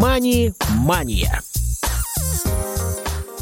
«Мани-мания». 0.00 1.42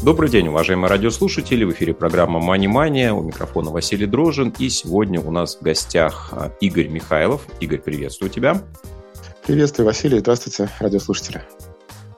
Добрый 0.01 0.27
день, 0.27 0.47
уважаемые 0.47 0.89
радиослушатели. 0.89 1.63
В 1.63 1.71
эфире 1.71 1.93
программа 1.93 2.39
«Мани 2.39 2.67
Мания». 2.67 3.13
У 3.13 3.21
микрофона 3.21 3.69
Василий 3.69 4.07
Дрожин. 4.07 4.51
И 4.57 4.69
сегодня 4.69 5.21
у 5.21 5.29
нас 5.29 5.57
в 5.57 5.61
гостях 5.61 6.29
а, 6.31 6.51
Игорь 6.59 6.87
Михайлов. 6.87 7.45
Игорь, 7.59 7.77
приветствую 7.77 8.31
тебя. 8.31 8.63
Приветствую, 9.45 9.85
Василий. 9.85 10.17
Здравствуйте, 10.17 10.67
радиослушатели. 10.79 11.43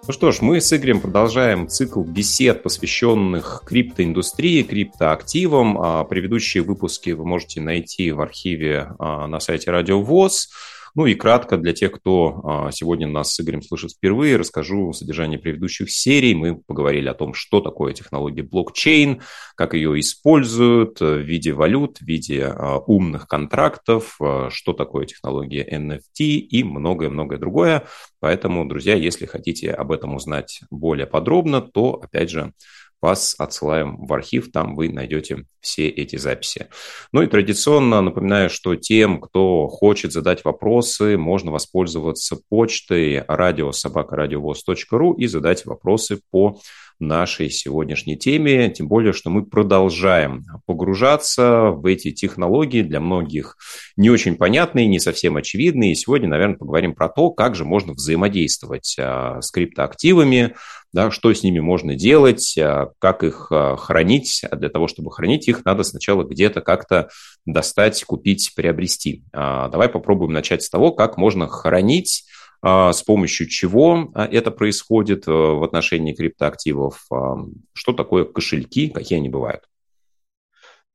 Ну 0.07 0.13
что 0.13 0.31
ж, 0.31 0.39
мы 0.39 0.61
с 0.61 0.71
Игорем 0.71 1.01
продолжаем 1.01 1.67
цикл 1.67 2.01
бесед, 2.03 2.63
посвященных 2.63 3.63
криптоиндустрии, 3.65 4.63
криптоактивам. 4.63 5.77
А, 5.81 6.03
предыдущие 6.05 6.63
выпуски 6.63 7.09
вы 7.09 7.25
можете 7.25 7.59
найти 7.59 8.13
в 8.13 8.21
архиве 8.21 8.93
а, 8.99 9.27
на 9.27 9.41
сайте 9.41 9.69
Радио 9.69 10.01
ВОЗ. 10.01 10.47
Ну 10.95 11.05
и 11.05 11.15
кратко 11.15 11.57
для 11.57 11.73
тех, 11.73 11.91
кто 11.91 12.41
а, 12.43 12.71
сегодня 12.71 13.07
нас 13.07 13.33
с 13.33 13.39
Игорем 13.39 13.61
слышит 13.61 13.91
впервые, 13.91 14.37
расскажу 14.37 14.91
содержание 14.93 15.39
предыдущих 15.39 15.91
серий. 15.91 16.33
Мы 16.33 16.57
поговорили 16.57 17.07
о 17.09 17.13
том, 17.13 17.33
что 17.33 17.61
такое 17.61 17.93
технология 17.93 18.43
блокчейн, 18.43 19.21
как 19.55 19.73
ее 19.73 19.99
используют 19.99 20.99
в 20.99 21.19
виде 21.19 21.53
валют, 21.53 21.99
в 21.99 22.05
виде 22.05 22.45
а, 22.45 22.79
умных 22.79 23.27
контрактов, 23.27 24.17
а, 24.19 24.49
что 24.51 24.73
такое 24.73 25.05
технология 25.05 25.63
NFT 25.63 26.25
и 26.25 26.63
многое-многое 26.63 27.37
другое. 27.37 27.85
Поэтому, 28.19 28.67
друзья, 28.67 28.95
если 28.95 29.25
хотите 29.25 29.71
об 29.71 29.91
этом 29.91 30.15
узнать 30.15 30.61
более 30.69 31.07
подробно, 31.07 31.61
то, 31.61 31.99
опять 32.03 32.29
же, 32.29 32.53
вас 33.01 33.35
отсылаем 33.37 34.05
в 34.05 34.13
архив, 34.13 34.51
там 34.51 34.75
вы 34.75 34.89
найдете 34.89 35.45
все 35.61 35.87
эти 35.87 36.15
записи. 36.15 36.67
Ну 37.11 37.21
и 37.21 37.27
традиционно 37.27 38.01
напоминаю, 38.01 38.49
что 38.49 38.75
тем, 38.75 39.21
кто 39.21 39.67
хочет 39.67 40.11
задать 40.11 40.43
вопросы, 40.43 41.17
можно 41.17 41.51
воспользоваться 41.51 42.37
почтой 42.49 43.23
радиособакарадиовоз.ру 43.27 45.13
и 45.13 45.27
задать 45.27 45.65
вопросы 45.65 46.21
по 46.31 46.59
нашей 46.99 47.49
сегодняшней 47.49 48.17
теме, 48.17 48.69
тем 48.69 48.87
более, 48.87 49.13
что 49.13 49.29
мы 49.29 49.45
продолжаем 49.45 50.45
погружаться 50.65 51.71
в 51.71 51.85
эти 51.85 52.11
технологии, 52.11 52.81
для 52.81 52.99
многих 52.99 53.57
не 53.95 54.09
очень 54.09 54.35
понятные, 54.35 54.87
не 54.87 54.99
совсем 54.99 55.37
очевидные. 55.37 55.93
И 55.93 55.95
сегодня, 55.95 56.27
наверное, 56.27 56.57
поговорим 56.57 56.93
про 56.93 57.09
то, 57.09 57.31
как 57.31 57.55
же 57.55 57.65
можно 57.65 57.93
взаимодействовать 57.93 58.95
а, 58.99 59.41
с 59.41 59.49
криптоактивами, 59.51 60.55
да, 60.91 61.11
что 61.11 61.33
с 61.33 61.43
ними 61.43 61.59
можно 61.59 61.95
делать, 61.95 62.57
а, 62.57 62.91
как 62.99 63.23
их 63.23 63.47
а, 63.51 63.77
хранить. 63.77 64.41
А 64.49 64.55
для 64.55 64.69
того, 64.69 64.87
чтобы 64.87 65.11
хранить 65.11 65.47
их, 65.47 65.63
надо 65.63 65.83
сначала 65.83 66.23
где-то 66.23 66.61
как-то 66.61 67.09
достать, 67.45 68.03
купить, 68.03 68.51
приобрести. 68.55 69.23
Давай 69.31 69.89
попробуем 69.89 70.33
начать 70.33 70.63
с 70.63 70.69
того, 70.69 70.91
как 70.91 71.17
можно 71.17 71.47
хранить 71.47 72.25
с 72.61 73.03
помощью 73.03 73.47
чего 73.47 74.11
а, 74.13 74.25
это 74.25 74.51
происходит 74.51 75.27
э, 75.27 75.31
в 75.31 75.63
отношении 75.63 76.13
криптоактивов, 76.13 77.05
а, 77.11 77.37
что 77.73 77.93
такое 77.93 78.25
кошельки, 78.25 78.89
какие 78.89 79.17
они 79.19 79.29
бывают. 79.29 79.63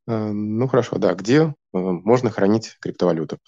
Э, 0.07 0.31
ну 0.31 0.69
хорошо, 0.69 0.99
да, 0.99 1.15
где 1.15 1.39
э, 1.39 1.53
можно 1.73 2.31
хранить 2.31 2.77
криптовалюту? 2.81 3.39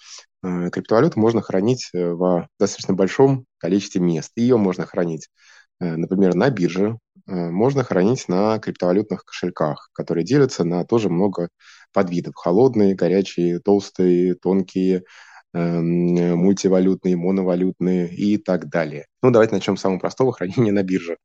Криптовалюту 0.41 1.19
можно 1.19 1.41
хранить 1.41 1.89
в 1.93 2.47
достаточно 2.59 2.93
большом 2.93 3.45
количестве 3.57 3.99
мест. 3.99 4.31
Ее 4.35 4.55
можно 4.57 4.85
хранить, 4.85 5.29
например, 5.79 6.35
на 6.35 6.49
бирже, 6.51 6.99
можно 7.25 7.83
хранить 7.83 8.29
на 8.29 8.57
криптовалютных 8.59 9.25
кошельках, 9.25 9.89
которые 9.93 10.23
делятся 10.23 10.63
на 10.63 10.85
тоже 10.85 11.09
много 11.09 11.49
подвидов. 11.91 12.35
Холодные, 12.35 12.95
горячие, 12.95 13.59
толстые, 13.59 14.35
тонкие, 14.35 15.03
мультивалютные, 15.57 17.15
моновалютные 17.15 18.13
и 18.13 18.37
так 18.37 18.69
далее. 18.69 19.07
Ну, 19.21 19.31
давайте 19.31 19.55
начнем 19.55 19.77
с 19.77 19.81
самого 19.81 19.99
простого 19.99 20.31
хранения 20.33 20.71
на 20.71 20.83
бирже. 20.83 21.17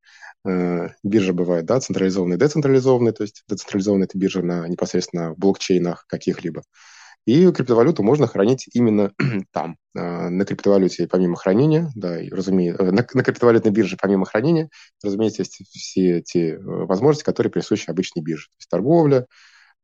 Э, 0.44 0.88
биржа 1.04 1.32
бывает, 1.32 1.66
да, 1.66 1.78
централизованные, 1.80 2.38
децентрализованные, 2.38 3.12
то 3.12 3.22
есть 3.22 3.44
децентрализованная– 3.48 4.06
это 4.08 4.18
биржа 4.18 4.42
на 4.42 4.66
непосредственно 4.66 5.34
блокчейнах 5.36 6.04
каких-либо. 6.08 6.62
И 7.24 7.52
криптовалюту 7.52 8.02
можно 8.02 8.26
хранить 8.26 8.68
именно 8.72 9.12
там. 9.52 9.76
Э, 9.94 10.28
на 10.28 10.44
криптовалюте 10.44 11.06
помимо 11.06 11.36
хранения, 11.36 11.90
да, 11.94 12.18
разумеется, 12.30 12.82
э, 12.82 12.90
на, 12.90 13.06
на 13.14 13.22
криптовалютной 13.22 13.70
бирже 13.70 13.96
помимо 14.00 14.26
хранения, 14.26 14.68
разумеется, 15.02 15.42
есть 15.42 15.62
все 15.70 16.20
те 16.22 16.58
возможности, 16.58 17.24
которые 17.24 17.52
присущи 17.52 17.88
обычной 17.88 18.22
бирже. 18.22 18.46
То 18.46 18.56
есть 18.58 18.70
торговля, 18.70 19.26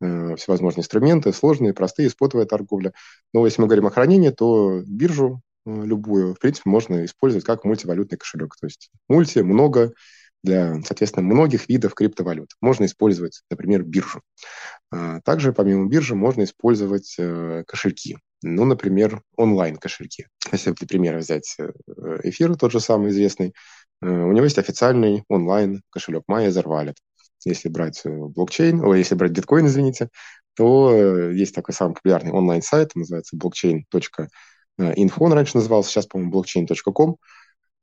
всевозможные 0.00 0.82
инструменты, 0.82 1.32
сложные, 1.32 1.74
простые, 1.74 2.10
спотовая 2.10 2.46
торговля. 2.46 2.92
Но 3.32 3.44
если 3.44 3.60
мы 3.60 3.66
говорим 3.66 3.86
о 3.86 3.90
хранении, 3.90 4.30
то 4.30 4.82
биржу 4.86 5.42
э, 5.66 5.84
любую, 5.84 6.34
в 6.34 6.38
принципе, 6.38 6.70
можно 6.70 7.04
использовать 7.04 7.44
как 7.44 7.64
мультивалютный 7.64 8.18
кошелек. 8.18 8.54
То 8.60 8.66
есть 8.66 8.90
мульти, 9.08 9.40
много, 9.40 9.92
для, 10.44 10.80
соответственно, 10.84 11.26
многих 11.26 11.68
видов 11.68 11.94
криптовалют. 11.94 12.50
Можно 12.60 12.84
использовать, 12.84 13.42
например, 13.50 13.82
биржу. 13.82 14.22
А, 14.92 15.20
также, 15.22 15.52
помимо 15.52 15.88
биржи, 15.88 16.14
можно 16.14 16.44
использовать 16.44 17.16
э, 17.18 17.64
кошельки. 17.66 18.18
Ну, 18.42 18.64
например, 18.64 19.22
онлайн-кошельки. 19.36 20.28
Если 20.52 20.70
для 20.70 20.86
примера 20.86 21.18
взять 21.18 21.56
эфир, 22.22 22.54
тот 22.54 22.70
же 22.70 22.78
самый 22.78 23.10
известный, 23.10 23.52
у 24.00 24.06
него 24.06 24.44
есть 24.44 24.58
официальный 24.58 25.24
онлайн-кошелек 25.28 26.22
MyEther 26.30 26.62
Wallet 26.62 26.94
если 27.44 27.68
брать 27.68 28.00
э, 28.04 28.10
блокчейн, 28.10 28.82
о, 28.84 28.94
если 28.94 29.14
брать 29.14 29.32
биткоин, 29.32 29.66
извините, 29.66 30.08
то 30.54 30.92
э, 30.92 31.34
есть 31.34 31.54
такой 31.54 31.74
самый 31.74 31.94
популярный 31.94 32.32
онлайн-сайт, 32.32 32.94
называется 32.94 33.36
blockchain.info, 33.36 35.14
он 35.18 35.32
раньше 35.32 35.56
назывался, 35.56 35.90
сейчас, 35.90 36.06
по-моему, 36.06 36.32
blockchain.com. 36.32 37.16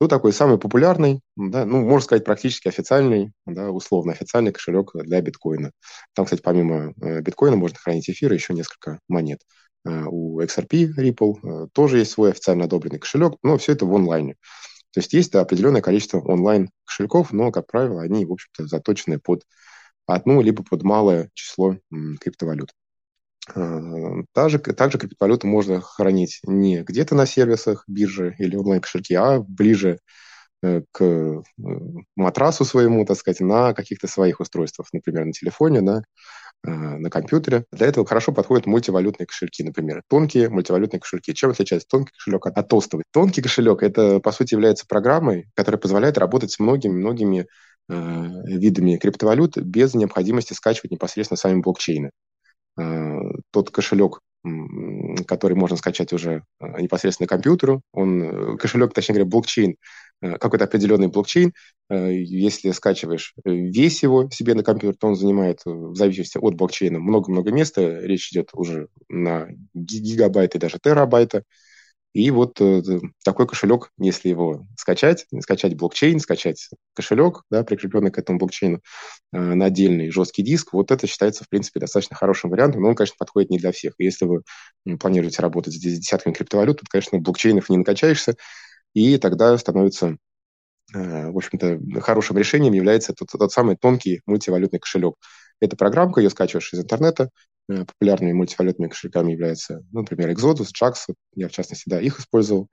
Ну, 0.01 0.07
такой 0.09 0.33
самый 0.33 0.57
популярный, 0.57 1.21
да, 1.37 1.65
ну, 1.65 1.81
можно 1.81 2.03
сказать, 2.03 2.25
практически 2.25 2.67
официальный, 2.67 3.31
да, 3.45 3.71
условно 3.71 4.11
официальный 4.11 4.51
кошелек 4.51 4.91
для 4.93 5.21
биткоина. 5.21 5.71
Там, 6.13 6.25
кстати, 6.25 6.41
помимо 6.41 6.93
э, 7.01 7.21
биткоина 7.21 7.55
можно 7.55 7.77
хранить 7.77 8.09
эфиры, 8.09 8.35
еще 8.35 8.53
несколько 8.53 8.99
монет. 9.07 9.41
У 9.87 10.41
XRP, 10.41 10.95
Ripple 10.97 11.69
тоже 11.71 11.99
есть 11.99 12.09
свой 12.09 12.31
официально 12.31 12.65
одобренный 12.65 12.97
кошелек, 12.97 13.33
но 13.43 13.59
все 13.59 13.73
это 13.73 13.85
в 13.85 13.95
онлайне. 13.95 14.35
То 14.95 15.01
есть 15.01 15.11
есть 15.11 15.35
определенное 15.35 15.81
количество 15.81 16.19
онлайн-кошельков, 16.19 17.33
но, 17.33 17.51
как 17.51 17.67
правило, 17.67 18.01
они, 18.01 18.25
в 18.25 18.31
общем-то, 18.31 18.65
заточены 18.65 19.19
под 19.19 19.43
одну 20.07 20.41
либо 20.41 20.63
под 20.63 20.83
малое 20.83 21.31
число 21.33 21.75
криптовалют. 22.21 22.71
А, 23.53 24.23
также, 24.31 24.59
также 24.59 24.97
криптовалюту 24.97 25.47
можно 25.47 25.81
хранить 25.81 26.39
не 26.43 26.81
где-то 26.81 27.13
на 27.13 27.25
сервисах 27.25 27.83
биржи 27.87 28.35
или 28.39 28.55
онлайн-кошельки, 28.55 29.13
а 29.15 29.41
ближе 29.41 29.99
э, 30.63 30.83
к 30.93 31.03
э, 31.03 31.41
матрасу 32.15 32.63
своему, 32.63 33.05
так 33.05 33.17
сказать, 33.17 33.41
на 33.41 33.73
каких-то 33.73 34.07
своих 34.07 34.39
устройствах, 34.39 34.87
например, 34.93 35.25
на 35.25 35.33
телефоне, 35.33 35.81
на 35.81 36.03
на 36.65 37.09
компьютере. 37.09 37.65
Для 37.71 37.87
этого 37.87 38.05
хорошо 38.05 38.31
подходят 38.31 38.65
мультивалютные 38.65 39.27
кошельки, 39.27 39.63
например, 39.63 40.01
тонкие 40.09 40.49
мультивалютные 40.49 40.99
кошельки. 40.99 41.33
Чем 41.33 41.51
отличается 41.51 41.87
тонкий 41.87 42.11
кошелек 42.13 42.45
от 42.47 42.67
толстого? 42.67 43.03
Тонкий 43.11 43.41
кошелек– 43.41 43.81
это, 43.83 44.19
по 44.19 44.31
сути, 44.31 44.53
является 44.53 44.85
программой, 44.87 45.47
которая 45.53 45.79
позволяет 45.79 46.17
работать 46.17 46.51
с 46.51 46.59
многими-многими 46.59 47.47
э, 47.89 47.95
видами 48.45 48.97
криптовалют 48.97 49.57
без 49.57 49.93
необходимости 49.93 50.53
скачивать 50.53 50.91
непосредственно 50.91 51.37
сами 51.37 51.61
блокчейны. 51.61 52.11
Э, 52.79 53.19
тот 53.51 53.71
кошелек, 53.71 54.19
который 55.27 55.55
можно 55.55 55.77
скачать 55.77 56.13
уже 56.13 56.43
э, 56.59 56.81
непосредственно 56.81 57.27
компьютеру, 57.27 57.81
он, 57.91 58.57
кошелек, 58.57 58.93
точнее 58.93 59.15
говоря, 59.15 59.29
блокчейн, 59.29 59.75
Э, 59.75 60.04
какой-то 60.21 60.65
определенный 60.65 61.07
блокчейн, 61.07 61.53
э, 61.89 62.13
если 62.13 62.71
скачиваешь 62.71 63.33
весь 63.43 64.03
его 64.03 64.29
себе 64.29 64.53
на 64.53 64.63
компьютер, 64.63 64.97
то 64.99 65.07
он 65.07 65.15
занимает, 65.15 65.59
э, 65.65 65.69
в 65.69 65.95
зависимости 65.95 66.37
от 66.37 66.55
блокчейна, 66.55 66.99
много-много 66.99 67.51
места. 67.51 67.99
Речь 68.01 68.31
идет 68.31 68.49
уже 68.53 68.87
на 69.09 69.47
гигабайты, 69.73 70.59
даже 70.59 70.79
терабайта. 70.81 71.43
И 72.13 72.31
вот 72.31 72.61
такой 73.25 73.45
кошелек, 73.45 73.89
если 73.99 74.29
его 74.29 74.65
скачать, 74.77 75.25
скачать 75.41 75.75
блокчейн, 75.75 76.21
скачать 76.21 76.69
кошелек, 76.93 77.43
да, 77.51 77.65
прикрепленный 77.65 78.09
к 78.09 78.17
этому 78.17 78.39
блокчейну 78.39 78.79
на 79.33 79.65
отдельный 79.65 80.11
жесткий 80.11 80.41
диск, 80.41 80.71
вот 80.71 80.91
это 80.91 81.07
считается, 81.07 81.43
в 81.43 81.49
принципе, 81.49 81.81
достаточно 81.81 82.15
хорошим 82.15 82.51
вариантом, 82.51 82.83
но 82.83 82.87
он, 82.87 82.95
конечно, 82.95 83.17
подходит 83.19 83.49
не 83.49 83.57
для 83.57 83.73
всех. 83.73 83.95
Если 83.97 84.23
вы 84.23 84.43
планируете 84.97 85.41
работать 85.41 85.73
с 85.73 85.77
десятками 85.77 86.33
криптовалют, 86.33 86.79
тут, 86.79 86.87
конечно, 86.87 87.19
блокчейнов 87.19 87.69
не 87.69 87.75
накачаешься, 87.75 88.35
и 88.95 89.17
тогда 89.17 89.55
становится, 89.57 90.17
э, 90.93 91.29
в 91.29 91.37
общем-то, 91.37 92.01
хорошим 92.01 92.37
решением 92.37 92.73
является 92.73 93.13
тот, 93.13 93.29
тот 93.29 93.51
самый 93.51 93.75
тонкий 93.75 94.21
мультивалютный 94.25 94.79
кошелек. 94.79 95.15
Это 95.59 95.75
программка, 95.75 96.21
ее 96.21 96.29
скачиваешь 96.29 96.73
из 96.73 96.79
интернета. 96.79 97.29
Э, 97.69 97.83
популярными 97.85 98.31
мультивалютными 98.31 98.89
кошельками 98.89 99.33
являются, 99.33 99.83
ну, 99.91 99.99
например, 99.99 100.29
Exodus, 100.29 100.69
Jax. 100.73 101.13
Я, 101.35 101.49
в 101.49 101.51
частности, 101.51 101.89
да, 101.89 101.99
их 101.99 102.19
использовал. 102.19 102.69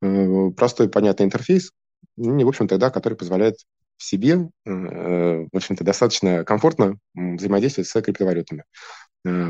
Э, 0.00 0.50
простой, 0.56 0.88
понятный 0.88 1.26
интерфейс, 1.26 1.72
в 2.16 2.48
общем-то, 2.48 2.78
да, 2.78 2.90
который 2.90 3.18
позволяет 3.18 3.56
в 3.96 4.04
себе, 4.04 4.48
в 4.64 5.56
общем-то, 5.56 5.84
достаточно 5.84 6.44
комфортно 6.44 6.98
взаимодействовать 7.14 7.88
с 7.88 8.02
криптовалютами. 8.02 8.64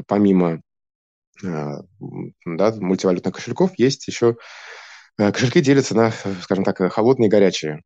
Помимо 0.06 0.60
да, 1.42 1.82
мультивалютных 2.44 3.34
кошельков 3.34 3.72
есть 3.78 4.06
еще 4.06 4.36
Кошельки 5.16 5.60
делятся 5.60 5.94
на, 5.94 6.10
скажем 6.42 6.64
так, 6.64 6.78
холодные 6.92 7.28
и 7.28 7.30
горячие 7.30 7.82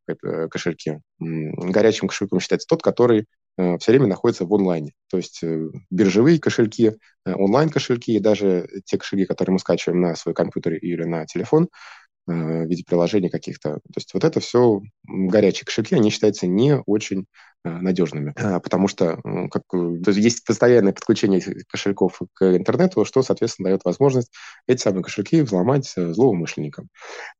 кошельки. 0.50 1.00
Горячим 1.18 2.08
кошельком 2.08 2.40
считается 2.40 2.66
тот, 2.66 2.82
который 2.82 3.26
все 3.56 3.92
время 3.92 4.06
находится 4.06 4.46
в 4.46 4.54
онлайне. 4.54 4.92
То 5.10 5.18
есть 5.18 5.42
биржевые 5.90 6.38
кошельки, 6.38 6.92
онлайн-кошельки 7.26 8.12
и 8.12 8.20
даже 8.20 8.66
те 8.86 8.96
кошельки, 8.96 9.26
которые 9.26 9.54
мы 9.54 9.58
скачиваем 9.58 10.00
на 10.00 10.14
свой 10.14 10.34
компьютер 10.34 10.74
или 10.74 11.04
на 11.04 11.26
телефон, 11.26 11.68
Э, 11.68 12.07
в 12.28 12.66
виде 12.66 12.84
приложений 12.86 13.30
каких-то. 13.30 13.74
То 13.74 13.94
есть 13.96 14.12
вот 14.12 14.22
это 14.22 14.40
все 14.40 14.82
горячие 15.04 15.64
кошельки, 15.64 15.94
они 15.94 16.10
считаются 16.10 16.46
не 16.46 16.78
очень 16.84 17.24
э, 17.64 17.70
надежными, 17.70 18.34
а, 18.36 18.60
потому 18.60 18.86
что 18.86 19.18
как, 19.50 19.62
то 19.70 20.10
есть, 20.10 20.18
есть 20.18 20.44
постоянное 20.44 20.92
подключение 20.92 21.42
кошельков 21.68 22.20
к 22.34 22.56
интернету, 22.56 23.04
что, 23.06 23.22
соответственно, 23.22 23.68
дает 23.70 23.84
возможность 23.84 24.30
эти 24.66 24.80
самые 24.82 25.02
кошельки 25.02 25.40
взломать 25.40 25.90
э, 25.96 26.12
злоумышленникам. 26.12 26.88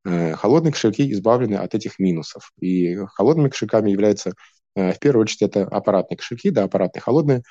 Холодные 0.04 0.72
кошельки 0.72 1.12
избавлены 1.12 1.56
от 1.56 1.74
этих 1.74 1.98
минусов. 1.98 2.50
И 2.60 2.96
холодными 3.14 3.50
кошельками 3.50 3.90
являются, 3.90 4.32
в 4.74 4.96
первую 5.00 5.22
очередь, 5.22 5.42
это 5.42 5.64
аппаратные 5.64 6.16
кошельки, 6.16 6.50
да, 6.50 6.64
аппаратные 6.64 7.02
холодные, 7.02 7.42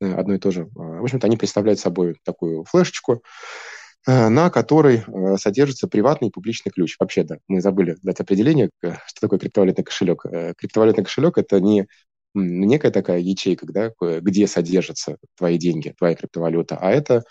одно 0.00 0.34
и 0.34 0.38
то 0.38 0.50
же. 0.50 0.68
В 0.74 1.02
общем-то, 1.02 1.26
они 1.26 1.36
представляют 1.36 1.80
собой 1.80 2.16
такую 2.24 2.64
флешечку, 2.64 3.22
Э, 3.22 3.85
на 4.06 4.50
которой 4.50 5.02
э, 5.06 5.36
содержится 5.36 5.88
приватный 5.88 6.28
и 6.28 6.30
публичный 6.30 6.70
ключ. 6.70 6.96
Вообще, 7.00 7.24
да, 7.24 7.38
мы 7.48 7.60
забыли 7.60 7.96
дать 8.02 8.20
определение, 8.20 8.70
что 8.80 9.20
такое 9.20 9.38
криптовалютный 9.38 9.82
кошелек. 9.84 10.24
Э, 10.26 10.54
криптовалютный 10.56 11.04
кошелек– 11.04 11.38
это 11.38 11.60
не 11.60 11.86
некая 12.34 12.90
такая 12.90 13.18
ячейка, 13.18 13.66
да, 13.66 13.92
где 14.20 14.46
содержатся 14.46 15.16
твои 15.36 15.56
деньги, 15.58 15.94
твоя 15.96 16.14
криптовалюта, 16.14 16.76
а 16.76 16.90
это, 16.90 17.24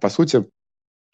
по 0.00 0.08
сути, 0.08 0.46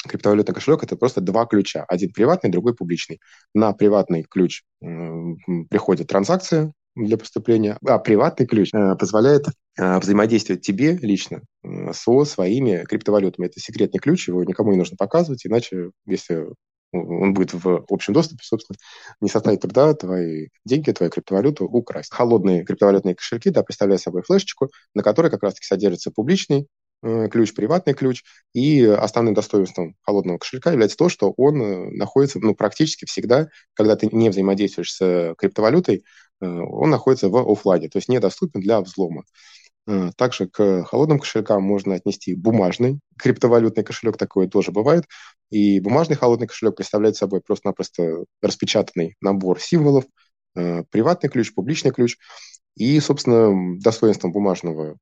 криптовалютный 0.07 0.55
кошелек– 0.55 0.83
это 0.85 0.97
просто 0.97 1.21
два 1.21 1.45
ключа. 1.47 1.85
Один 1.89 2.13
приватный, 2.13 2.51
другой 2.51 2.77
публичный. 2.77 3.21
На 3.53 3.73
приватный 3.73 4.23
ключ 4.23 4.63
приходит 4.79 6.07
транзакция, 6.07 6.73
для 6.95 7.17
поступления, 7.17 7.79
а 7.87 7.99
приватный 7.99 8.47
ключ 8.47 8.71
э, 8.75 8.97
позволяет 8.97 9.47
э, 9.79 9.99
взаимодействовать 9.99 10.63
тебе 10.63 10.97
лично 10.99 11.43
э, 11.63 11.93
со 11.93 12.25
своими 12.25 12.85
криптовалютами. 12.85 13.47
Это 13.47 13.61
секретный 13.61 13.99
ключ, 13.99 14.29
его 14.29 14.45
никому 14.45 14.73
не 14.73 14.79
нужно 14.79 14.97
показывать, 14.97 15.47
иначе, 15.47 15.91
если 16.07 16.47
он 16.93 17.33
будет 17.33 17.55
в 17.55 17.87
общем 17.89 18.13
доступе, 18.13 18.43
собственно, 18.45 18.77
не 19.23 19.31
составит 19.31 19.63
труда 19.63 19.95
твои 19.95 20.49
деньги, 20.67 20.91
твою 20.91 21.11
криптовалюту 21.11 21.65
украсть. 21.65 22.13
Холодные 22.13 22.65
криптовалютные 22.65 23.15
кошельки 23.15 23.49
да, 23.49 23.63
представляют 23.63 24.03
собой 24.03 24.23
флешечку, 24.23 24.69
на 24.95 25.03
которой 25.03 25.31
как 25.31 25.43
раз-таки 25.43 25.65
содержится 25.65 26.11
публичный 26.11 26.69
ключ, 27.03 27.53
приватный 27.53 27.95
ключ, 27.95 28.23
и 28.55 28.85
основным 28.85 29.35
достоинством 29.35 29.97
холодного 30.03 30.39
кошелька 30.39 30.71
является 30.71 30.97
то, 30.97 31.09
что 31.09 31.33
он 31.37 31.97
находится 31.97 32.39
ну, 32.39 32.55
практически 32.55 33.07
всегда, 33.07 33.49
когда 33.75 33.97
ты 33.97 34.09
не 34.13 34.31
взаимодействуешь 34.31 34.95
с 34.95 35.35
криптовалютой, 35.37 36.05
Э, 36.43 36.47
он 36.47 36.91
находится 36.91 37.29
в 37.29 37.37
офлайне, 37.37 37.89
то 37.89 37.99
есть 37.99 38.09
недоступен 38.09 38.61
для 38.61 38.81
взлома. 38.81 39.25
Э, 39.87 40.11
также 40.17 40.49
к 40.49 40.85
холодным 40.85 41.21
кошелькам 41.21 41.63
можно 41.63 41.95
отнести 41.95 42.35
бумажный 42.35 43.01
криптовалютный 43.19 43.85
кошелек, 43.85 44.17
такое 44.17 44.49
тоже 44.49 44.73
бывает. 44.73 45.05
И 45.51 45.81
бумажный 45.81 46.17
холодный 46.17 46.49
кошелек 46.49 46.77
представляет 46.77 47.17
собой 47.17 47.41
просто-напросто 47.41 48.25
распечатанный 48.43 49.17
набор 49.21 49.61
символов, 49.61 50.05
э, 50.57 50.85
приватный 50.91 51.31
ключ, 51.31 51.55
публичный 51.55 51.93
ключ. 51.93 52.17
И, 52.75 52.99
собственно, 53.01 53.79
достоинством 53.79 54.33
бумажного 54.33 54.97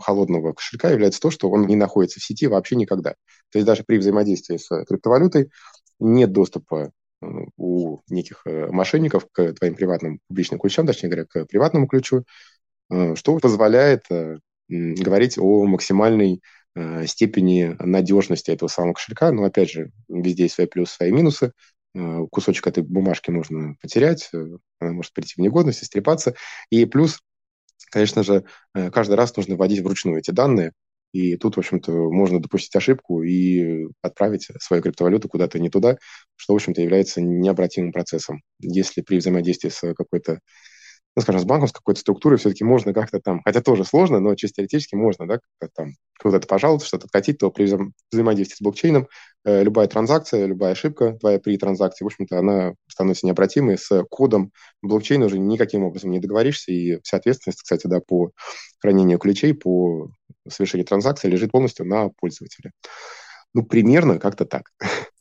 холодного 0.00 0.52
кошелька 0.52 0.90
является 0.90 1.20
то, 1.20 1.30
что 1.30 1.50
он 1.50 1.66
не 1.66 1.76
находится 1.76 2.18
в 2.18 2.24
сети 2.24 2.46
вообще 2.48 2.76
никогда. 2.76 3.10
То 3.50 3.58
есть 3.58 3.66
даже 3.66 3.84
при 3.84 3.98
взаимодействии 3.98 4.56
с 4.56 4.68
криптовалютой 4.86 5.50
нет 6.00 6.32
доступа 6.32 6.90
у 7.56 8.00
неких 8.08 8.42
э, 8.46 8.66
мошенников 8.68 9.26
к 9.30 9.52
твоим 9.54 9.74
приватным 9.74 10.20
публичным 10.28 10.60
ключам, 10.60 10.86
точнее 10.86 11.08
говоря, 11.08 11.26
к 11.26 11.46
приватному 11.46 11.86
ключу, 11.86 12.24
э, 12.90 13.14
что 13.14 13.38
позволяет 13.38 14.04
э, 14.10 14.38
говорить 14.68 15.38
о 15.38 15.64
максимальной 15.66 16.40
степени 17.04 17.76
надежности 17.78 18.50
этого 18.50 18.66
самого 18.66 18.94
кошелька. 18.94 19.30
Но, 19.30 19.44
опять 19.44 19.70
же, 19.70 19.90
везде 20.08 20.44
есть 20.44 20.54
свои 20.54 20.66
плюсы, 20.66 20.94
свои 20.94 21.10
минусы. 21.10 21.52
Кусочек 22.30 22.66
этой 22.66 22.82
бумажки 22.82 23.30
можно 23.30 23.74
потерять, 23.80 24.30
она 24.78 24.92
может 24.92 25.12
прийти 25.12 25.34
в 25.36 25.38
негодность, 25.38 25.82
истрепаться. 25.82 26.34
И 26.70 26.86
плюс, 26.86 27.20
конечно 27.90 28.22
же, 28.22 28.44
каждый 28.72 29.14
раз 29.14 29.36
нужно 29.36 29.56
вводить 29.56 29.80
вручную 29.80 30.18
эти 30.18 30.30
данные, 30.30 30.72
и 31.12 31.36
тут, 31.36 31.56
в 31.56 31.58
общем-то, 31.58 31.92
можно 32.10 32.40
допустить 32.40 32.74
ошибку 32.74 33.22
и 33.22 33.86
отправить 34.00 34.48
свою 34.60 34.82
криптовалюту 34.82 35.28
куда-то 35.28 35.58
не 35.58 35.68
туда, 35.68 35.98
что, 36.36 36.54
в 36.54 36.56
общем-то, 36.56 36.80
является 36.80 37.20
необратимым 37.20 37.92
процессом. 37.92 38.40
Если 38.60 39.02
при 39.02 39.18
взаимодействии 39.18 39.68
с 39.68 39.94
какой-то 39.94 40.40
ну, 41.14 41.22
скажем, 41.22 41.40
с 41.40 41.44
банком, 41.44 41.68
с 41.68 41.72
какой-то 41.72 42.00
структурой 42.00 42.38
все-таки 42.38 42.64
можно 42.64 42.94
как-то 42.94 43.20
там, 43.20 43.42
хотя 43.44 43.60
тоже 43.60 43.84
сложно, 43.84 44.18
но 44.18 44.34
чисто 44.34 44.56
теоретически 44.56 44.94
можно, 44.94 45.26
да, 45.26 45.40
как-то 45.58 45.74
там 45.74 45.92
куда-то 46.18 46.46
пожаловаться, 46.46 46.88
что-то 46.88 47.06
откатить, 47.06 47.38
то 47.38 47.50
при 47.50 47.66
вза- 47.66 47.90
взаимодействии 48.10 48.56
с 48.56 48.62
блокчейном 48.62 49.08
э, 49.44 49.62
любая 49.62 49.88
транзакция, 49.88 50.46
любая 50.46 50.72
ошибка 50.72 51.12
твоя 51.18 51.38
при 51.38 51.58
транзакции, 51.58 52.04
в 52.04 52.06
общем-то, 52.06 52.38
она 52.38 52.74
становится 52.88 53.26
необратимой. 53.26 53.76
С 53.76 54.04
кодом 54.08 54.52
блокчейна 54.80 55.26
уже 55.26 55.38
никаким 55.38 55.84
образом 55.84 56.10
не 56.10 56.20
договоришься, 56.20 56.72
и 56.72 57.00
вся 57.02 57.18
ответственность, 57.18 57.62
кстати, 57.62 57.86
да, 57.86 58.00
по 58.00 58.30
хранению 58.80 59.18
ключей, 59.18 59.52
по 59.52 60.10
совершению 60.48 60.86
транзакции 60.86 61.28
лежит 61.28 61.52
полностью 61.52 61.86
на 61.86 62.08
пользователе. 62.08 62.72
Ну, 63.52 63.64
примерно 63.64 64.18
как-то 64.18 64.46
так. 64.46 64.70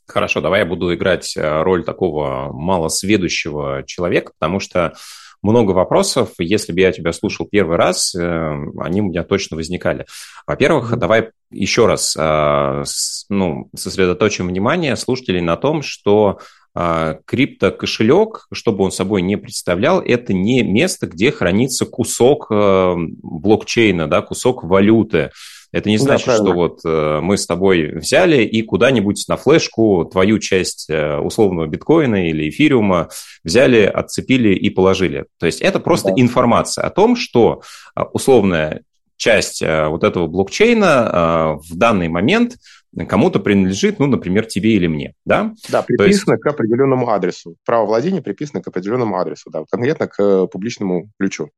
Хорошо, 0.08 0.42
давай 0.42 0.62
я 0.62 0.66
буду 0.66 0.94
играть 0.94 1.36
э, 1.38 1.64
роль 1.64 1.84
такого 1.84 2.52
малосведущего 2.52 3.84
человека, 3.86 4.34
потому 4.38 4.60
что 4.60 4.94
много 5.42 5.72
вопросов. 5.72 6.32
Если 6.40 6.72
бы 6.72 6.82
я 6.82 6.92
тебя 6.92 7.14
слушал 7.14 7.48
первый 7.50 7.78
раз, 7.78 8.16
э, 8.16 8.56
они 8.80 9.02
у 9.02 9.06
меня 9.06 9.24
точно 9.24 9.58
возникали. 9.58 10.06
Во-первых, 10.46 10.98
давай 10.98 11.30
еще 11.52 11.86
раз 11.88 12.16
э, 12.18 12.84
ну, 13.30 13.70
сосредоточим 13.76 14.48
внимание 14.48 14.96
слушателей 14.96 15.42
на 15.42 15.58
том, 15.58 15.82
что 15.82 16.40
э, 16.76 17.16
криптокошелек, 17.26 18.48
чтобы 18.54 18.84
он 18.84 18.92
собой 18.92 19.22
не 19.22 19.36
представлял, 19.36 20.02
это 20.02 20.34
не 20.34 20.64
место, 20.64 21.08
где 21.08 21.32
хранится 21.32 21.86
кусок 21.86 22.48
блокчейна, 22.50 24.08
да, 24.08 24.22
кусок 24.22 24.64
валюты. 24.64 25.32
Это 25.72 25.90
не 25.90 25.98
значит, 25.98 26.28
да, 26.28 26.36
что 26.36 26.54
вот 26.54 26.82
э, 26.84 27.20
мы 27.22 27.38
с 27.38 27.48
тобой 27.48 27.94
взяли 27.96 28.44
и 28.44 28.62
куда-нибудь 28.62 29.26
на 29.30 29.38
флешку 29.38 30.04
твою 30.06 30.38
часть 30.40 30.90
э, 30.90 31.18
условного 31.18 31.68
биткоина 31.68 32.28
или 32.30 32.50
эфириума 32.50 33.10
взяли, 33.44 33.84
отцепили 33.84 34.54
и 34.54 34.70
положили. 34.70 35.26
То 35.40 35.46
есть 35.46 35.62
это 35.62 35.80
просто 35.80 36.10
да. 36.10 36.16
информация 36.18 36.84
о 36.84 36.90
том, 36.90 37.16
что 37.16 37.62
э, 37.96 38.02
условная 38.14 38.84
часть 39.16 39.62
э, 39.62 39.88
вот 39.88 40.04
этого 40.04 40.28
блокчейна 40.28 41.58
э, 41.64 41.74
в 41.74 41.78
данный 41.78 42.10
момент 42.10 42.56
кому-то 43.08 43.40
принадлежит, 43.40 44.00
ну, 44.00 44.08
например, 44.08 44.46
тебе 44.46 44.74
или 44.74 44.88
мне, 44.88 45.14
да? 45.24 45.54
Да, 45.70 45.82
приписано 45.82 46.34
есть... 46.34 46.44
к 46.44 46.48
определенному 46.48 47.10
адресу. 47.10 47.56
Право 47.66 47.86
владения 47.86 48.22
приписано 48.22 48.62
к 48.62 48.68
определенному 48.68 49.18
адресу, 49.18 49.50
да, 49.50 49.64
конкретно 49.70 50.08
к 50.08 50.48
публичному 50.48 51.10
ключу. 51.18 51.50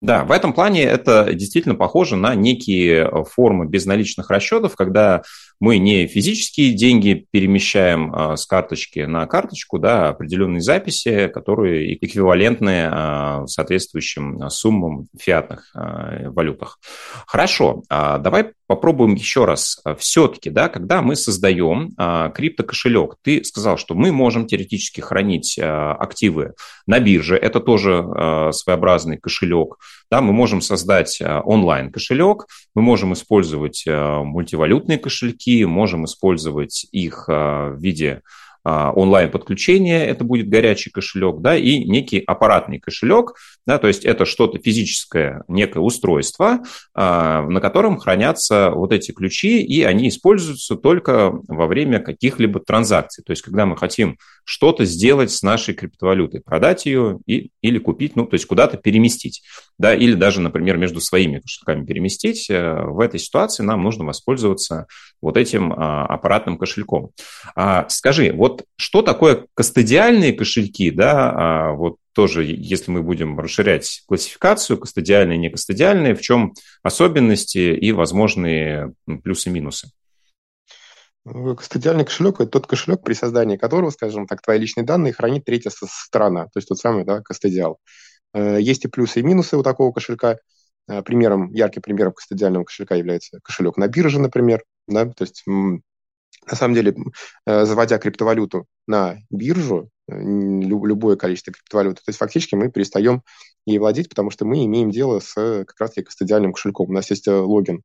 Да, 0.00 0.24
в 0.24 0.32
этом 0.32 0.54
плане 0.54 0.82
это 0.84 1.34
действительно 1.34 1.74
похоже 1.74 2.16
на 2.16 2.34
некие 2.34 3.10
формы 3.26 3.66
безналичных 3.66 4.30
расчетов, 4.30 4.74
когда 4.74 5.22
мы 5.60 5.76
не 5.76 6.06
физические 6.06 6.72
деньги 6.72 7.26
перемещаем 7.30 8.14
а, 8.14 8.36
с 8.36 8.46
карточки 8.46 9.00
на 9.00 9.26
карточку, 9.26 9.78
да, 9.78 10.06
а 10.06 10.10
определенные 10.10 10.62
записи, 10.62 11.28
которые 11.28 11.94
эквивалентны 11.94 12.88
а, 12.90 13.46
соответствующим 13.46 14.48
суммам 14.48 15.08
в 15.12 15.22
фиатных 15.22 15.70
валютах. 15.74 16.78
Хорошо, 17.26 17.82
давай 17.88 18.52
попробуем 18.70 19.14
еще 19.14 19.44
раз. 19.44 19.82
Все-таки, 19.98 20.50
да, 20.50 20.68
когда 20.68 21.02
мы 21.02 21.16
создаем 21.16 21.90
криптокошелек, 22.32 23.16
ты 23.22 23.44
сказал, 23.44 23.76
что 23.76 23.94
мы 23.94 24.12
можем 24.12 24.46
теоретически 24.46 25.00
хранить 25.00 25.58
активы 25.58 26.54
на 26.86 27.00
бирже, 27.00 27.36
это 27.36 27.60
тоже 27.60 28.04
своеобразный 28.52 29.18
кошелек. 29.18 29.76
Да, 30.10 30.20
мы 30.20 30.32
можем 30.32 30.60
создать 30.60 31.20
онлайн-кошелек, 31.20 32.46
мы 32.74 32.82
можем 32.82 33.12
использовать 33.12 33.84
мультивалютные 33.86 34.98
кошельки, 34.98 35.20
кошельки, 35.20 35.64
можем 35.64 36.04
использовать 36.04 36.86
их 36.92 37.24
а, 37.28 37.70
в 37.70 37.80
виде 37.80 38.22
а, 38.62 38.92
онлайн-подключения, 38.92 40.04
это 40.04 40.24
будет 40.24 40.48
горячий 40.48 40.90
кошелек, 40.90 41.40
да, 41.40 41.56
и 41.56 41.84
некий 41.84 42.20
аппаратный 42.20 42.78
кошелек, 42.78 43.34
да, 43.66 43.78
то 43.78 43.88
есть 43.88 44.04
это 44.04 44.24
что-то 44.26 44.58
физическое, 44.58 45.44
некое 45.48 45.80
устройство, 45.80 46.60
а, 46.94 47.42
на 47.42 47.60
котором 47.60 47.98
хранятся 47.98 48.70
вот 48.70 48.92
эти 48.92 49.12
ключи, 49.12 49.62
и 49.62 49.82
они 49.82 50.08
используются 50.08 50.76
только 50.76 51.32
во 51.48 51.66
время 51.66 52.00
каких-либо 52.00 52.60
транзакций. 52.60 53.24
То 53.24 53.30
есть 53.30 53.42
когда 53.42 53.64
мы 53.64 53.76
хотим 53.76 54.18
что-то 54.44 54.84
сделать 54.84 55.30
с 55.30 55.42
нашей 55.42 55.74
криптовалютой, 55.74 56.40
продать 56.40 56.84
ее 56.84 57.20
и, 57.26 57.50
или 57.62 57.78
купить, 57.78 58.16
ну, 58.16 58.26
то 58.26 58.34
есть 58.34 58.46
куда-то 58.46 58.76
переместить, 58.76 59.42
да, 59.78 59.94
или 59.94 60.14
даже, 60.14 60.40
например, 60.40 60.76
между 60.76 61.00
своими 61.00 61.38
кошельками 61.38 61.86
переместить. 61.86 62.50
Э, 62.50 62.82
в 62.84 63.00
этой 63.00 63.20
ситуации 63.20 63.62
нам 63.62 63.82
нужно 63.82 64.04
воспользоваться 64.04 64.86
вот 65.22 65.36
этим 65.36 65.72
а, 65.72 66.06
аппаратным 66.06 66.56
кошельком. 66.56 67.10
Скажи, 67.88 68.32
вот 68.32 68.59
что 68.76 69.02
такое 69.02 69.46
кастодиальные 69.54 70.32
кошельки, 70.32 70.90
да, 70.90 71.30
а, 71.30 71.72
вот 71.72 71.96
тоже, 72.12 72.44
если 72.44 72.90
мы 72.90 73.02
будем 73.02 73.38
расширять 73.38 74.02
классификацию, 74.06 74.78
кастодиальные, 74.78 75.38
не 75.38 75.50
кастодиальные, 75.50 76.14
в 76.14 76.20
чем 76.20 76.54
особенности 76.82 77.58
и 77.58 77.92
возможные 77.92 78.92
плюсы-минусы? 79.22 79.90
Э, 81.26 81.54
Кастодиальный 81.54 82.04
кошелек– 82.04 82.34
это 82.40 82.46
тот 82.46 82.66
кошелек, 82.66 83.02
при 83.02 83.14
создании 83.14 83.56
которого, 83.56 83.90
скажем 83.90 84.26
так, 84.26 84.42
твои 84.42 84.58
личные 84.58 84.84
данные 84.84 85.12
хранит 85.12 85.44
третья 85.44 85.70
сторона, 85.70 86.44
то 86.44 86.56
есть 86.56 86.68
тот 86.68 86.78
самый 86.78 87.04
да, 87.04 87.20
кастодиал. 87.20 87.78
Э, 88.34 88.58
есть 88.60 88.84
и 88.84 88.88
плюсы, 88.88 89.20
и 89.20 89.22
минусы 89.22 89.56
у 89.56 89.62
такого 89.62 89.92
кошелька. 89.92 90.36
Э, 90.88 91.02
примером, 91.02 91.52
ярким 91.52 91.82
примером 91.82 92.12
кастодиального 92.12 92.64
кошелька 92.64 92.94
является 92.96 93.38
кошелек 93.42 93.76
на 93.76 93.86
бирже, 93.88 94.20
например. 94.20 94.64
Да? 94.88 95.06
То 95.06 95.24
есть, 95.24 95.44
на 96.46 96.56
самом 96.56 96.74
деле, 96.74 96.94
заводя 97.46 97.98
криптовалюту 97.98 98.66
на 98.86 99.18
биржу, 99.30 99.90
любое 100.08 101.16
количество 101.16 101.52
криптовалюты, 101.52 101.96
то 101.96 102.08
есть 102.08 102.18
фактически 102.18 102.54
мы 102.54 102.70
перестаем 102.70 103.22
ей 103.66 103.78
владеть, 103.78 104.08
потому 104.08 104.30
что 104.30 104.44
мы 104.44 104.64
имеем 104.64 104.90
дело 104.90 105.20
с 105.20 105.34
как 105.34 105.74
раз-таки 105.78 106.06
кастодиальным 106.06 106.52
кошельком. 106.52 106.90
У 106.90 106.92
нас 106.92 107.10
есть 107.10 107.28
логин, 107.28 107.82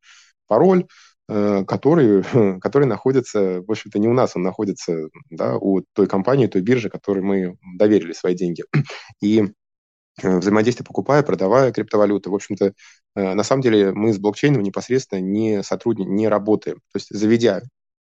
пароль, 0.47 0.85
Э, 1.27 1.63
который, 1.65 2.23
который 2.59 2.87
находится, 2.87 3.61
в 3.61 3.71
общем-то, 3.71 3.99
не 3.99 4.07
у 4.07 4.13
нас, 4.13 4.35
он 4.35 4.43
находится 4.43 5.09
да, 5.29 5.57
у 5.57 5.81
той 5.93 6.07
компании, 6.07 6.47
той 6.47 6.61
биржи, 6.61 6.89
которой 6.89 7.21
мы 7.21 7.57
доверили 7.77 8.13
свои 8.13 8.35
деньги. 8.35 8.63
И 9.21 9.45
э, 10.21 10.37
взаимодействие 10.37 10.85
покупая, 10.85 11.23
продавая 11.23 11.71
криптовалюты. 11.71 12.29
В 12.29 12.35
общем-то, 12.35 12.73
э, 13.15 13.33
на 13.33 13.43
самом 13.43 13.63
деле 13.63 13.91
мы 13.91 14.13
с 14.13 14.19
блокчейном 14.19 14.61
непосредственно 14.61 15.19
не 15.19 15.63
сотрудничаем, 15.63 16.15
не 16.15 16.27
работаем. 16.27 16.77
То 16.93 16.97
есть, 16.97 17.07
заведя 17.09 17.61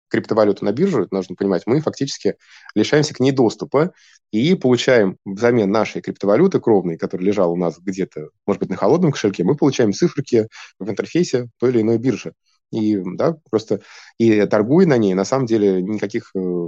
криптовалюту 0.10 0.66
на 0.66 0.72
биржу, 0.72 1.04
это 1.04 1.14
нужно 1.14 1.36
понимать, 1.36 1.64
мы 1.66 1.82
фактически 1.82 2.36
лишаемся 2.76 3.14
к 3.14 3.20
ней 3.20 3.32
доступа 3.32 3.94
и 4.32 4.56
получаем 4.56 5.18
взамен 5.26 5.72
нашей 5.72 6.02
криптовалюты 6.02 6.60
кровной, 6.60 6.98
которая 6.98 7.28
лежала 7.28 7.52
у 7.52 7.58
нас 7.58 7.78
где-то, 7.80 8.30
может 8.46 8.60
быть, 8.60 8.70
на 8.70 8.76
холодном 8.76 9.12
кошельке, 9.12 9.44
мы 9.44 9.56
получаем 9.56 9.94
циферки 9.94 10.48
в 10.80 10.90
интерфейсе 10.90 11.48
той 11.60 11.72
или 11.72 11.82
иной 11.82 11.98
биржи 11.98 12.34
и 12.72 12.98
да, 13.16 13.38
просто 13.50 13.82
и 14.18 14.46
торгуя 14.46 14.86
на 14.86 14.98
ней, 14.98 15.14
на 15.14 15.26
самом 15.26 15.46
деле 15.46 15.82
никаких 15.82 16.32
э, 16.36 16.68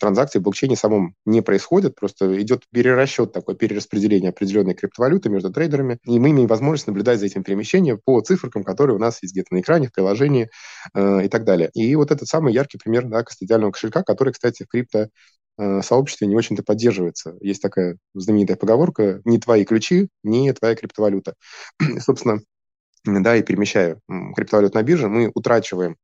транзакций 0.00 0.40
в 0.40 0.44
блокчейне 0.44 0.76
самом 0.76 1.14
не 1.24 1.42
происходит, 1.42 1.96
просто 1.96 2.40
идет 2.40 2.62
перерасчет 2.70 3.32
такой, 3.32 3.56
перераспределение 3.56 4.30
определенной 4.30 4.74
криптовалюты 4.74 5.30
между 5.30 5.52
трейдерами, 5.52 5.98
и 6.04 6.18
мы 6.18 6.30
имеем 6.30 6.48
возможность 6.48 6.86
наблюдать 6.86 7.18
за 7.18 7.26
этим 7.26 7.42
перемещением 7.42 8.00
по 8.04 8.20
циферкам, 8.20 8.62
которые 8.62 8.96
у 8.96 9.00
нас 9.00 9.22
есть 9.22 9.34
где-то 9.34 9.54
на 9.54 9.60
экране, 9.60 9.88
в 9.88 9.92
приложении 9.92 10.50
э, 10.94 11.24
и 11.24 11.28
так 11.28 11.44
далее. 11.44 11.70
И 11.74 11.94
вот 11.96 12.10
этот 12.10 12.28
самый 12.28 12.52
яркий 12.52 12.78
пример 12.78 13.06
да, 13.06 13.22
кастодиального 13.24 13.72
кошелька, 13.72 14.02
который, 14.02 14.32
кстати, 14.32 14.62
в 14.64 14.68
крипто 14.68 15.08
э, 15.58 15.82
сообществе 15.82 16.26
не 16.26 16.36
очень-то 16.36 16.62
поддерживается. 16.62 17.36
Есть 17.40 17.62
такая 17.62 17.98
знаменитая 18.14 18.56
поговорка 18.56 19.20
«не 19.24 19.38
твои 19.38 19.64
ключи, 19.64 20.08
не 20.22 20.52
твоя 20.52 20.74
криптовалюта». 20.76 21.34
Собственно, 21.98 22.40
да, 23.04 23.36
и 23.36 23.42
перемещая 23.42 24.00
криптовалют 24.34 24.74
на 24.74 24.82
бирже, 24.82 25.08
мы 25.08 25.30
утрачиваем 25.34 25.96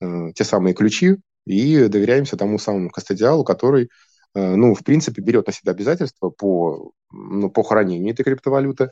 э, 0.00 0.32
те 0.34 0.44
самые 0.44 0.74
ключи 0.74 1.16
и 1.46 1.86
доверяемся 1.88 2.36
тому 2.36 2.58
самому 2.58 2.90
кастодиалу, 2.90 3.44
который, 3.44 3.90
э, 4.34 4.54
ну, 4.54 4.74
в 4.74 4.82
принципе, 4.82 5.22
берет 5.22 5.46
на 5.46 5.52
себя 5.52 5.72
обязательства 5.72 6.30
по, 6.30 6.92
ну, 7.10 7.50
по 7.50 7.62
хранению 7.62 8.12
этой 8.12 8.24
криптовалюты, 8.24 8.90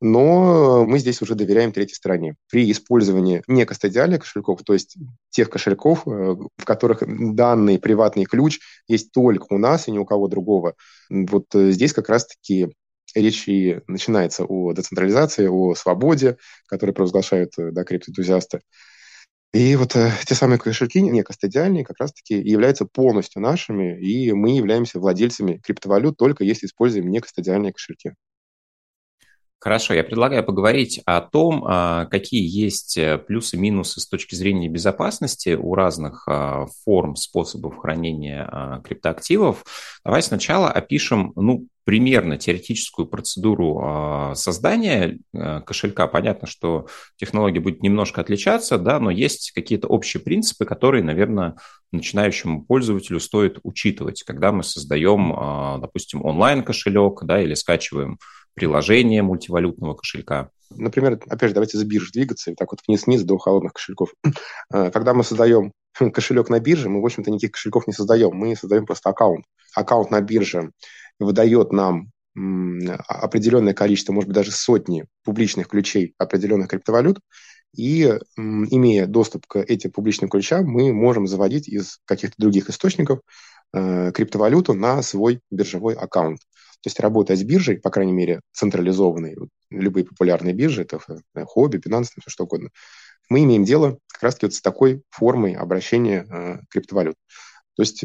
но 0.00 0.86
мы 0.86 0.98
здесь 0.98 1.20
уже 1.20 1.34
доверяем 1.34 1.72
третьей 1.72 1.94
стороне. 1.94 2.36
При 2.50 2.70
использовании 2.70 3.42
не 3.46 3.66
кастодиальных 3.66 4.20
кошельков, 4.20 4.62
то 4.64 4.72
есть 4.72 4.96
тех 5.28 5.50
кошельков, 5.50 6.06
э, 6.06 6.10
в 6.10 6.64
которых 6.64 7.02
данный 7.06 7.78
приватный 7.78 8.24
ключ 8.24 8.60
есть 8.88 9.12
только 9.12 9.46
у 9.50 9.58
нас 9.58 9.88
и 9.88 9.90
ни 9.90 9.98
у 9.98 10.06
кого 10.06 10.28
другого, 10.28 10.74
вот 11.10 11.46
э, 11.54 11.72
здесь 11.72 11.92
как 11.92 12.08
раз-таки 12.08 12.72
речь 13.14 13.48
и 13.48 13.80
начинается 13.86 14.44
о 14.44 14.72
децентрализации, 14.72 15.46
о 15.46 15.74
свободе, 15.74 16.36
которые 16.66 16.94
провозглашают 16.94 17.52
э, 17.58 17.70
да, 17.72 17.84
криптоэнтузиасты. 17.84 18.60
И 19.52 19.74
вот 19.74 19.96
э, 19.96 20.12
те 20.26 20.34
самые 20.34 20.58
кошельки, 20.58 21.00
не 21.00 21.22
кастодиальные, 21.22 21.84
как 21.84 21.98
раз-таки 21.98 22.34
являются 22.34 22.84
полностью 22.84 23.42
нашими, 23.42 24.00
и 24.00 24.32
мы 24.32 24.50
являемся 24.56 25.00
владельцами 25.00 25.58
криптовалют 25.58 26.16
только 26.16 26.44
если 26.44 26.66
используем 26.66 27.10
не 27.10 27.20
кастодиальные 27.20 27.72
кошельки. 27.72 28.14
Хорошо, 29.62 29.92
я 29.92 30.02
предлагаю 30.02 30.42
поговорить 30.42 31.02
о 31.04 31.20
том, 31.20 31.64
а, 31.66 32.06
какие 32.06 32.48
есть 32.48 32.96
э, 32.96 33.18
плюсы 33.18 33.56
и 33.56 33.58
минусы 33.58 34.00
с 34.00 34.08
точки 34.08 34.34
зрения 34.34 34.70
безопасности 34.70 35.50
у 35.50 35.74
разных 35.74 36.24
а, 36.26 36.64
форм, 36.82 37.14
способов 37.14 37.76
хранения 37.76 38.48
а, 38.50 38.80
криптоактивов. 38.80 39.62
Давай 40.02 40.22
сначала 40.22 40.70
опишем, 40.70 41.32
ну, 41.36 41.66
примерно 41.84 42.36
теоретическую 42.36 43.06
процедуру 43.06 44.32
создания 44.34 45.18
э, 45.32 45.60
кошелька. 45.60 46.06
Понятно, 46.06 46.46
что 46.46 46.86
технология 47.16 47.60
будет 47.60 47.82
немножко 47.82 48.20
отличаться, 48.20 48.78
да, 48.78 49.00
но 49.00 49.10
есть 49.10 49.52
какие-то 49.52 49.88
общие 49.88 50.22
принципы, 50.22 50.64
которые, 50.64 51.02
наверное, 51.02 51.56
начинающему 51.92 52.64
пользователю 52.64 53.20
стоит 53.20 53.58
учитывать, 53.62 54.22
когда 54.22 54.52
мы 54.52 54.62
создаем, 54.62 55.80
допустим, 55.80 56.24
онлайн-кошелек, 56.24 57.24
да, 57.24 57.42
или 57.42 57.54
скачиваем 57.54 58.18
приложение 58.54 59.22
мультивалютного 59.22 59.94
кошелька. 59.94 60.50
Например, 60.70 61.18
опять 61.28 61.48
же, 61.48 61.54
давайте 61.54 61.78
за 61.78 61.84
бирж 61.84 62.12
двигаться, 62.12 62.50
и 62.50 62.54
так 62.54 62.70
вот 62.70 62.80
вниз-вниз 62.86 63.22
до 63.22 63.38
холодных 63.38 63.72
кошельков. 63.72 64.14
Э, 64.72 64.90
когда 64.92 65.14
мы 65.14 65.24
создаем 65.24 65.72
кошелек 66.12 66.48
на 66.48 66.60
бирже, 66.60 66.88
мы, 66.88 67.00
в 67.00 67.04
общем-то, 67.04 67.30
никаких 67.30 67.52
кошельков 67.52 67.86
не 67.86 67.92
создаем, 67.92 68.30
мы 68.34 68.54
создаем 68.54 68.86
просто 68.86 69.10
аккаунт. 69.10 69.44
Аккаунт 69.74 70.10
на 70.10 70.20
бирже 70.20 70.70
выдает 71.20 71.72
нам 71.72 72.10
определенное 73.08 73.74
количество, 73.74 74.12
может 74.12 74.28
быть, 74.28 74.36
даже 74.36 74.52
сотни 74.52 75.04
публичных 75.24 75.68
ключей 75.68 76.14
определенных 76.18 76.68
криптовалют, 76.68 77.20
и 77.76 78.18
имея 78.36 79.06
доступ 79.06 79.46
к 79.46 79.58
этим 79.58 79.92
публичным 79.92 80.28
ключам, 80.28 80.64
мы 80.66 80.92
можем 80.92 81.26
заводить 81.26 81.68
из 81.68 81.98
каких-то 82.04 82.34
других 82.38 82.68
источников 82.68 83.20
э, 83.72 84.10
криптовалюту 84.12 84.74
на 84.74 85.02
свой 85.02 85.40
биржевой 85.50 85.94
аккаунт. 85.94 86.40
То 86.82 86.86
есть 86.86 86.98
работая 86.98 87.36
с 87.36 87.42
биржей, 87.42 87.78
по 87.78 87.90
крайней 87.90 88.12
мере, 88.12 88.40
централизованной, 88.52 89.36
любые 89.70 90.04
популярные 90.04 90.54
биржи, 90.54 90.82
это 90.82 90.98
э, 91.34 91.44
хобби, 91.44 91.76
Binance, 91.76 92.08
все 92.20 92.30
что 92.30 92.44
угодно, 92.44 92.70
мы 93.28 93.44
имеем 93.44 93.64
дело 93.64 93.98
как 94.08 94.24
раз-таки 94.24 94.46
вот 94.46 94.54
с 94.54 94.60
такой 94.60 95.02
формой 95.10 95.54
обращения 95.54 96.26
э, 96.28 96.58
криптовалют. 96.70 97.16
То 97.76 97.82
есть, 97.82 98.04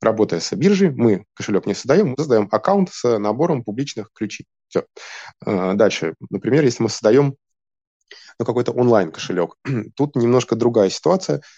работая 0.00 0.40
с 0.40 0.54
биржей, 0.54 0.90
мы 0.90 1.24
кошелек 1.34 1.66
не 1.66 1.74
создаем, 1.74 2.08
мы 2.08 2.16
создаем 2.16 2.48
аккаунт 2.50 2.90
с 2.92 3.18
набором 3.18 3.64
публичных 3.64 4.10
ключей. 4.12 4.46
Все. 4.68 4.84
Э, 5.44 5.74
дальше, 5.74 6.14
например, 6.30 6.64
если 6.64 6.82
мы 6.82 6.88
создаем 6.88 7.36
ну, 8.38 8.44
какой-то 8.44 8.72
онлайн-кошелек, 8.72 9.54
тут 9.96 10.16
немножко 10.16 10.56
другая 10.56 10.90
ситуация– 10.90 11.42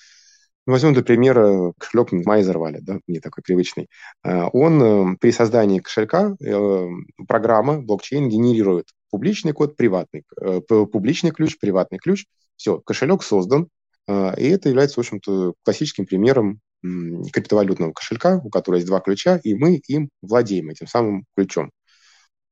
Возьмем 0.68 0.92
для 0.92 1.02
примера 1.02 1.72
кошелек 1.78 2.12
Майзер 2.12 2.58
Wallet, 2.58 2.80
да, 2.82 2.98
мне 3.06 3.20
такой 3.20 3.42
привычный. 3.42 3.88
Э, 4.22 4.50
он 4.52 4.82
э, 4.82 5.16
при 5.18 5.32
создании 5.32 5.78
кошелька, 5.78 6.36
э, 6.44 6.88
программа, 7.26 7.80
блокчейн 7.80 8.28
генерирует 8.28 8.88
публичный 9.10 9.52
код, 9.54 9.76
приватный, 9.76 10.24
публичный 10.68 11.30
ключ, 11.30 11.56
приватный 11.58 11.96
ключ. 11.96 12.26
Все, 12.56 12.80
кошелек 12.80 13.22
создан, 13.22 13.68
и 14.06 14.12
это 14.12 14.68
является, 14.68 14.96
в 14.96 14.98
общем-то, 14.98 15.54
классическим 15.64 16.04
примером 16.04 16.60
криптовалютного 16.82 17.92
кошелька, 17.92 18.40
у 18.42 18.50
которого 18.50 18.76
есть 18.76 18.86
два 18.86 19.00
ключа, 19.00 19.40
и 19.42 19.54
мы 19.54 19.80
им 19.88 20.10
владеем, 20.22 20.70
этим 20.70 20.86
самым 20.86 21.24
ключом. 21.34 21.70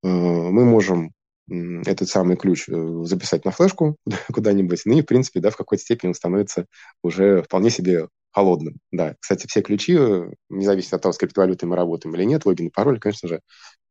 Мы 0.03 0.65
можем 0.65 1.13
этот 1.49 2.09
самый 2.09 2.37
ключ 2.37 2.69
э, 2.69 2.73
записать 3.05 3.45
на 3.45 3.53
флешку 3.53 3.97
куда-нибудь, 4.33 4.83
ну 4.85 4.99
и, 4.99 5.03
в 5.03 5.07
принципе, 5.07 5.41
да, 5.41 5.51
в 5.51 5.57
какой-то 5.57 5.83
степени 5.83 6.09
он 6.09 6.15
становится 6.15 6.67
уже 7.03 7.43
вполне 7.43 7.71
себе 7.71 8.09
холодным. 8.33 8.79
Да, 8.91 9.15
кстати, 9.21 9.47
все 9.47 9.63
ключи, 9.63 9.97
э, 9.97 10.31
независимо 10.49 10.97
от 10.97 11.03
того, 11.03 11.13
с 11.13 11.19
криптовалютой 11.19 11.69
мы 11.69 11.77
работаем 11.77 12.15
или 12.17 12.25
нет, 12.25 12.47
логин 12.47 12.67
и 12.67 12.71
пароль, 12.71 12.99
конечно 12.99 13.29
же, 13.29 13.41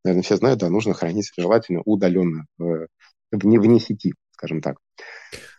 наверное, 0.04 0.22
все 0.22 0.36
знают, 0.36 0.60
да, 0.60 0.68
нужно 0.68 0.92
хранить 0.92 1.32
желательно 1.36 1.80
удаленно, 1.84 2.44
вне, 2.58 3.58
вне 3.58 3.80
сети, 3.80 4.12
скажем 4.32 4.60
так. 4.60 4.76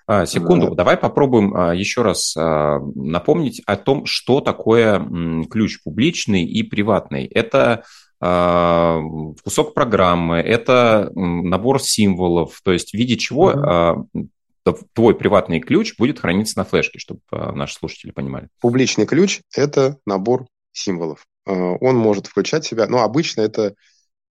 А, 0.08 0.26
секунду, 0.26 0.72
а, 0.72 0.76
давай 0.76 0.96
попробуем 0.96 1.54
а, 1.54 1.76
еще 1.76 2.02
раз 2.02 2.34
а, 2.38 2.80
напомнить 2.96 3.62
о 3.66 3.76
том, 3.76 4.06
что 4.06 4.40
такое 4.40 5.06
ключ 5.50 5.84
публичный 5.84 6.46
и 6.46 6.64
приватный. 6.64 7.26
Это 7.26 7.84
кусок 8.20 9.76
программы, 9.76 10.38
это 10.38 11.12
набор 11.14 11.80
символов, 11.80 12.62
то 12.64 12.74
есть 12.74 12.90
в 12.90 12.94
виде 12.96 13.16
чего 13.16 13.52
mm-hmm. 13.52 14.76
твой 14.94 15.14
приватный 15.14 15.60
ключ 15.60 15.96
будет 16.00 16.22
храниться 16.22 16.58
на 16.58 16.66
флешке, 16.66 16.98
чтобы 16.98 17.20
наши 17.30 17.76
слушатели 17.76 18.10
понимали. 18.10 18.48
Публичный 18.60 19.06
ключ– 19.06 19.42
это 19.56 20.00
набор 20.08 20.48
символов. 20.72 21.28
Он 21.46 21.96
может 21.96 22.26
включать 22.26 22.66
в 22.66 22.68
себя, 22.68 22.88
ну, 22.88 22.98
обычно 22.98 23.42
это 23.42 23.76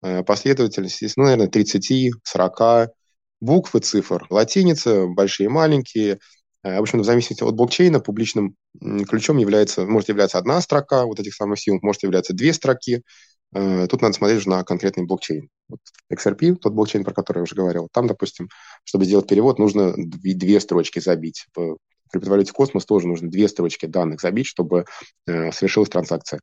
последовательность, 0.01 1.15
ну, 1.15 1.25
наверное, 1.25 1.47
30-40 1.47 2.87
букв 3.45 3.75
и 3.75 3.79
цифр. 3.79 4.27
Латиница, 4.29 5.05
большие 5.07 5.45
и 5.45 5.49
маленькие. 5.49 6.19
В 6.63 6.81
общем, 6.81 7.01
в 7.01 7.05
зависимости 7.05 7.43
от 7.43 7.53
блокчейна, 7.55 7.99
публичным 7.99 8.55
ключом 9.07 9.37
является, 9.37 9.85
может 9.85 10.09
являться 10.09 10.39
одна 10.39 10.59
строка 10.61 11.05
вот 11.05 11.19
этих 11.19 11.35
самых 11.35 11.59
символов, 11.59 11.83
может 11.83 12.03
являться 12.03 12.33
две 12.33 12.53
строки. 12.53 13.03
Тут 13.53 14.01
надо 14.01 14.13
смотреть 14.13 14.39
уже 14.39 14.49
на 14.49 14.63
конкретный 14.63 15.05
блокчейн. 15.05 15.47
Вот 15.69 15.79
XRP, 16.11 16.55
тот 16.55 16.73
блокчейн, 16.73 17.03
про 17.03 17.13
который 17.13 17.39
я 17.39 17.43
уже 17.43 17.55
говорил, 17.55 17.87
там, 17.93 18.07
допустим, 18.07 18.49
чтобы 18.83 19.05
сделать 19.05 19.27
перевод, 19.27 19.59
нужно 19.59 19.93
две 19.95 20.59
строчки 20.59 20.99
забить. 20.99 21.45
В 21.55 21.77
криптовалюте 22.11 22.51
Космос 22.51 22.85
тоже 22.85 23.07
нужно 23.07 23.29
две 23.29 23.47
строчки 23.47 23.85
данных 23.85 24.21
забить, 24.21 24.47
чтобы 24.47 24.85
э, 25.27 25.51
совершилась 25.51 25.89
транзакция. 25.89 26.39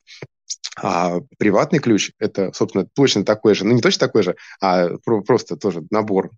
А 0.77 1.21
приватный 1.39 1.81
ключ– 1.81 2.13
это, 2.19 2.51
собственно, 2.55 2.87
точно 2.95 3.25
такой 3.25 3.55
же, 3.55 3.65
ну 3.65 3.75
не 3.75 3.83
точно 3.83 4.07
такой 4.07 4.23
же, 4.23 4.37
а 4.61 4.89
просто 5.05 5.57
тоже 5.57 5.85
набор 5.91 6.31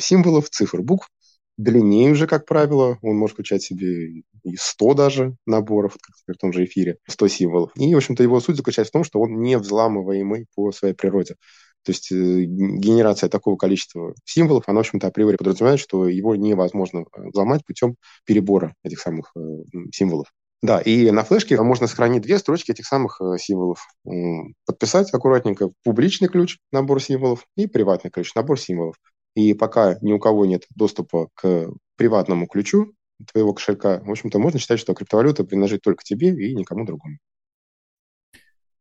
символов, 0.00 0.50
цифр, 0.50 0.82
букв, 0.82 1.08
длиннее 1.56 2.10
уже, 2.10 2.26
как 2.26 2.46
правило. 2.46 2.98
Он 3.02 3.16
может 3.16 3.34
включать 3.34 3.62
себе 3.62 4.22
и 4.42 4.56
100 4.56 4.94
даже 4.94 5.36
наборов, 5.46 5.96
как 6.00 6.36
в 6.36 6.38
том 6.38 6.52
же 6.52 6.64
эфире, 6.64 6.98
100 7.08 7.28
символов. 7.28 7.70
И, 7.76 7.94
в 7.94 7.96
общем-то, 7.96 8.22
его 8.22 8.40
суть 8.40 8.56
заключается 8.56 8.90
в 8.90 8.92
том, 8.92 9.04
что 9.04 9.20
он 9.20 9.40
не 9.40 9.56
взламываемый 9.58 10.46
по 10.54 10.72
своей 10.72 10.94
природе. 10.94 11.36
То 11.84 11.92
есть 11.92 12.10
э, 12.12 12.44
генерация 12.44 13.28
такого 13.28 13.56
количества 13.56 14.14
символов, 14.24 14.64
она, 14.68 14.78
в 14.78 14.80
общем-то, 14.80 15.06
априори 15.06 15.36
подразумевает, 15.36 15.80
что 15.80 16.08
его 16.08 16.34
невозможно 16.34 17.00
э, 17.00 17.28
взломать 17.28 17.64
путем 17.64 17.96
перебора 18.24 18.74
этих 18.82 19.00
самых 19.00 19.32
э, 19.36 19.40
символов. 19.92 20.32
Да, 20.64 20.80
и 20.80 21.10
на 21.10 21.24
флешке 21.24 21.60
можно 21.60 21.86
сохранить 21.86 22.22
две 22.22 22.38
строчки 22.38 22.70
этих 22.70 22.86
самых 22.86 23.20
символов. 23.36 23.86
Подписать 24.64 25.12
аккуратненько 25.12 25.68
публичный 25.82 26.28
ключ, 26.28 26.56
набор 26.72 27.02
символов, 27.02 27.44
и 27.54 27.66
приватный 27.66 28.10
ключ, 28.10 28.34
набор 28.34 28.58
символов. 28.58 28.96
И 29.36 29.52
пока 29.52 29.98
ни 30.00 30.14
у 30.14 30.18
кого 30.18 30.46
нет 30.46 30.62
доступа 30.74 31.28
к 31.34 31.68
приватному 31.96 32.46
ключу 32.46 32.94
твоего 33.30 33.52
кошелька, 33.52 34.00
в 34.06 34.10
общем-то, 34.10 34.38
можно 34.38 34.58
считать, 34.58 34.80
что 34.80 34.94
криптовалюта 34.94 35.44
принадлежит 35.44 35.82
только 35.82 36.02
тебе 36.02 36.28
и 36.30 36.54
никому 36.54 36.86
другому. 36.86 37.18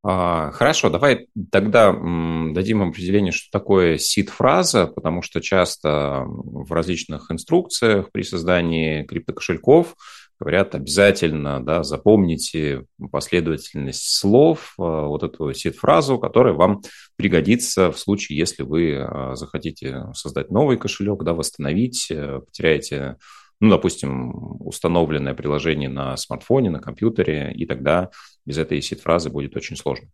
А, 0.05 0.51
хорошо, 0.51 0.89
давай 0.89 1.27
тогда 1.51 1.91
дадим 1.91 2.81
определение, 2.81 3.33
что 3.33 3.49
такое 3.51 3.97
сид-фраза, 3.97 4.87
потому 4.87 5.21
что 5.21 5.41
часто 5.41 6.23
в 6.27 6.71
различных 6.71 7.29
инструкциях 7.29 8.09
при 8.13 8.23
создании 8.23 9.03
криптокошельков 9.03 9.95
говорят 10.39 10.75
обязательно, 10.75 11.63
да, 11.63 11.83
запомните 11.83 12.85
последовательность 13.11 14.17
слов, 14.17 14.73
а, 14.77 15.07
вот 15.07 15.23
эту 15.23 15.53
сид-фразу, 15.53 16.19
которая 16.19 16.53
вам 16.53 16.81
пригодится 17.15 17.91
в 17.91 17.99
случае, 17.99 18.37
если 18.37 18.63
вы 18.63 18.97
а, 18.97 19.35
захотите 19.35 20.05
создать 20.13 20.51
новый 20.51 20.77
кошелек, 20.77 21.23
да, 21.23 21.33
восстановить, 21.33 22.07
э, 22.09 22.41
потеряете 22.45 23.17
ну, 23.59 23.69
допустим, 23.69 24.59
установленное 24.59 25.33
приложение 25.33 25.87
на 25.87 26.17
смартфоне, 26.17 26.69
на 26.69 26.79
компьютере, 26.79 27.53
и 27.55 27.65
тогда 27.65 28.09
без 28.45 28.57
этой 28.57 28.81
сид-фразы 28.81 29.29
будет 29.29 29.55
очень 29.55 29.77
сложно. 29.77 30.09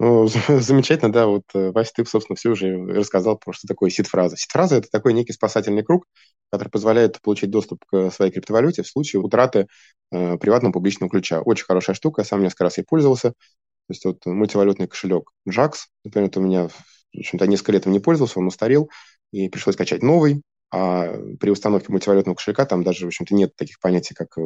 Ну, 0.00 0.26
замечательно, 0.60 1.12
да, 1.12 1.26
вот, 1.26 1.44
э, 1.54 1.70
Вася, 1.70 1.92
ты, 1.96 2.04
собственно, 2.04 2.36
все 2.36 2.50
уже 2.50 2.74
рассказал 2.86 3.38
про 3.38 3.52
что 3.52 3.68
такое 3.68 3.90
сид-фраза. 3.90 4.36
Сид-фраза– 4.36 4.76
это 4.76 4.88
такой 4.90 5.12
некий 5.12 5.32
спасательный 5.32 5.84
круг, 5.84 6.06
который 6.50 6.68
позволяет 6.68 7.20
получить 7.22 7.50
доступ 7.50 7.84
к 7.86 8.10
своей 8.10 8.32
криптовалюте 8.32 8.82
в 8.82 8.88
случае 8.88 9.22
утраты 9.22 9.66
э, 10.12 10.36
приватного 10.38 10.72
публичного 10.72 11.10
ключа. 11.10 11.40
Очень 11.40 11.66
хорошая 11.66 11.94
штука, 11.94 12.22
я 12.22 12.26
сам 12.26 12.42
несколько 12.42 12.64
раз 12.64 12.78
ей 12.78 12.84
пользовался. 12.84 13.30
То 13.30 13.90
есть 13.90 14.04
вот 14.04 14.24
мультивалютный 14.26 14.88
кошелек 14.88 15.30
JAX, 15.48 15.72
например, 16.04 16.28
это 16.28 16.40
у 16.40 16.42
меня, 16.42 16.68
в 16.68 16.74
общем-то, 17.16 17.46
несколько 17.46 17.72
лет 17.72 17.86
им 17.86 17.92
не 17.92 18.00
пользовался, 18.00 18.40
он 18.40 18.46
устарел, 18.46 18.90
и 19.32 19.48
пришлось 19.48 19.76
качать 19.76 20.02
новый, 20.02 20.42
а 20.70 21.16
при 21.38 21.50
установке 21.50 21.92
мультивалютного 21.92 22.34
кошелька 22.34 22.64
там 22.64 22.82
даже, 22.82 23.04
в 23.04 23.08
общем-то, 23.08 23.34
нет 23.34 23.54
таких 23.56 23.78
понятий, 23.80 24.14
как 24.14 24.36
э, 24.36 24.42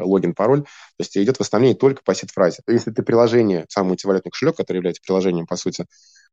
логин, 0.00 0.34
пароль. 0.34 0.62
То 0.62 0.68
есть 1.00 1.16
идет 1.16 1.38
восстановление 1.38 1.78
только 1.78 2.02
по 2.02 2.14
сид-фразе. 2.14 2.62
Если 2.66 2.90
ты 2.90 3.02
приложение, 3.02 3.66
сам 3.68 3.88
мультивалютный 3.88 4.30
кошелек, 4.30 4.56
который 4.56 4.78
является 4.78 5.02
приложением, 5.04 5.46
по 5.46 5.56
сути, 5.56 5.86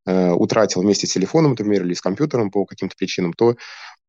э, 0.06 0.32
утратил 0.32 0.82
вместе 0.82 1.08
с 1.08 1.14
телефоном, 1.14 1.52
например, 1.52 1.84
или 1.84 1.94
с 1.94 2.02
компьютером 2.02 2.52
по 2.52 2.66
каким-то 2.66 2.96
причинам, 2.98 3.34
то 3.34 3.56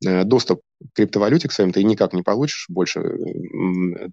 доступ 0.03 0.61
к 0.61 0.97
криптовалюте 0.97 1.49
к 1.49 1.53
своим 1.53 1.73
ты 1.73 1.85
никак 1.85 2.13
не 2.13 2.23
получишь 2.23 2.67
больше, 2.69 3.03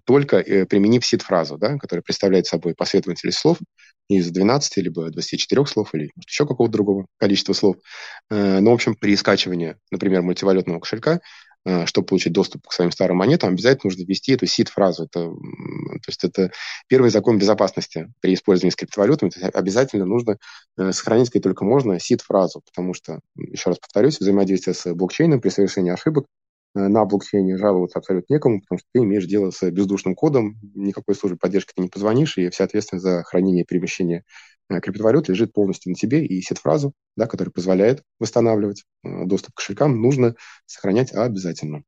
только 0.04 0.42
применив 0.66 1.06
сид-фразу, 1.06 1.56
да, 1.56 1.78
которая 1.78 2.02
представляет 2.02 2.46
собой 2.46 2.74
последовательность 2.74 3.38
слов, 3.38 3.58
из 4.08 4.30
12 4.30 4.76
либо 4.78 5.10
24 5.10 5.66
слов 5.66 5.94
или 5.94 6.10
может, 6.16 6.28
еще 6.28 6.46
какого-то 6.46 6.72
другого 6.72 7.06
количества 7.18 7.52
слов. 7.52 7.76
Э, 8.30 8.60
но, 8.60 8.70
в 8.70 8.74
общем, 8.74 8.94
при 8.94 9.14
скачивании, 9.16 9.76
например, 9.90 10.22
мультивалютного 10.22 10.80
кошелька, 10.80 11.16
э, 11.16 11.20
чтобы 11.86 12.06
получить 12.06 12.32
доступ 12.32 12.66
к 12.66 12.72
своим 12.72 12.90
старым 12.90 13.18
монетам, 13.18 13.50
обязательно 13.50 13.90
нужно 13.90 14.04
ввести 14.04 14.32
эту 14.32 14.46
сид-фразу. 14.46 15.04
Это, 15.04 15.30
то 15.30 16.08
есть 16.08 16.24
это 16.24 16.50
первый 16.86 17.10
закон 17.10 17.38
безопасности 17.38 18.12
при 18.20 18.34
использовании 18.34 18.70
с 18.70 18.76
криптовалютами. 18.76 19.30
То 19.30 19.40
есть 19.40 19.54
обязательно 19.54 20.06
нужно 20.06 20.38
э, 20.78 20.92
сохранить, 20.92 21.30
как 21.30 21.42
только 21.42 21.64
можно, 21.64 21.98
сид-фразу, 22.00 22.62
потому 22.64 22.94
что, 22.94 23.20
еще 23.36 23.70
раз 23.70 23.78
повторюсь, 23.78 24.18
взаимодействие 24.18 24.74
с 24.74 24.94
блокчейном 24.94 25.40
при 25.40 25.50
совершении 25.50 25.92
ошибок 25.92 26.26
Э, 26.74 26.88
на 26.88 27.04
блокчейне 27.04 27.56
жаловаться 27.56 27.98
абсолютно 27.98 28.34
некому, 28.34 28.60
потому 28.60 28.78
что 28.78 28.88
ты 28.92 29.00
имеешь 29.00 29.26
дело 29.26 29.50
с 29.50 29.70
бездушным 29.70 30.14
кодом, 30.14 30.56
никакой 30.74 31.14
службе 31.14 31.38
поддержки 31.38 31.72
ты 31.74 31.82
не 31.82 31.88
позвонишь, 31.88 32.38
и 32.38 32.50
вся 32.50 32.64
ответственность 32.64 33.04
за 33.04 33.22
хранение 33.24 33.64
и 33.64 33.66
перемещение 33.66 34.18
э, 34.18 34.22
криптовалют 34.82 35.28
лежит 35.28 35.52
полностью 35.52 35.90
на 35.90 35.94
тебе, 35.94 36.24
и 36.24 36.40
сет-фразу, 36.40 36.92
да, 37.16 37.26
которая 37.26 37.52
позволяет 37.52 38.02
восстанавливать 38.18 38.84
э, 39.04 39.24
доступ 39.24 39.54
к 39.54 39.56
кошелькам, 39.58 40.00
нужно 40.00 40.34
сохранять 40.66 41.12
обязательно. 41.12 41.82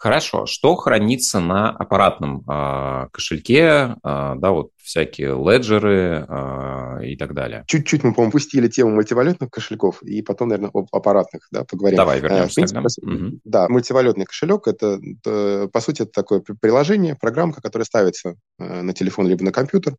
Хорошо. 0.00 0.46
Что 0.46 0.76
хранится 0.76 1.40
на 1.40 1.68
аппаратном 1.68 2.42
э, 2.48 3.08
кошельке? 3.12 3.96
Э, 4.02 4.32
да, 4.34 4.50
вот 4.50 4.70
всякие 4.78 5.36
леджеры 5.36 6.24
э, 6.26 7.04
и 7.04 7.16
так 7.18 7.34
далее. 7.34 7.64
Чуть-чуть 7.66 8.02
мы, 8.02 8.14
по-моему, 8.14 8.32
пустили 8.32 8.68
тему 8.68 8.92
мультивалютных 8.92 9.50
кошельков, 9.50 10.02
и 10.02 10.22
потом, 10.22 10.48
наверное, 10.48 10.70
об 10.72 10.86
аппаратных 10.90 11.46
да, 11.50 11.64
поговорим. 11.64 11.98
Давай 11.98 12.18
вернемся 12.18 12.54
принципе, 12.54 12.80
тогда. 12.80 13.14
Угу. 13.14 13.40
Да, 13.44 13.68
мультивалютный 13.68 14.24
кошелек– 14.24 14.62
это, 14.68 14.98
это, 15.02 15.68
по 15.70 15.80
сути, 15.82 16.02
это 16.02 16.12
такое 16.12 16.40
приложение, 16.40 17.14
программка, 17.14 17.60
которая 17.60 17.84
ставится 17.84 18.36
э, 18.58 18.80
на 18.80 18.94
телефон 18.94 19.28
либо 19.28 19.44
на 19.44 19.52
компьютер. 19.52 19.96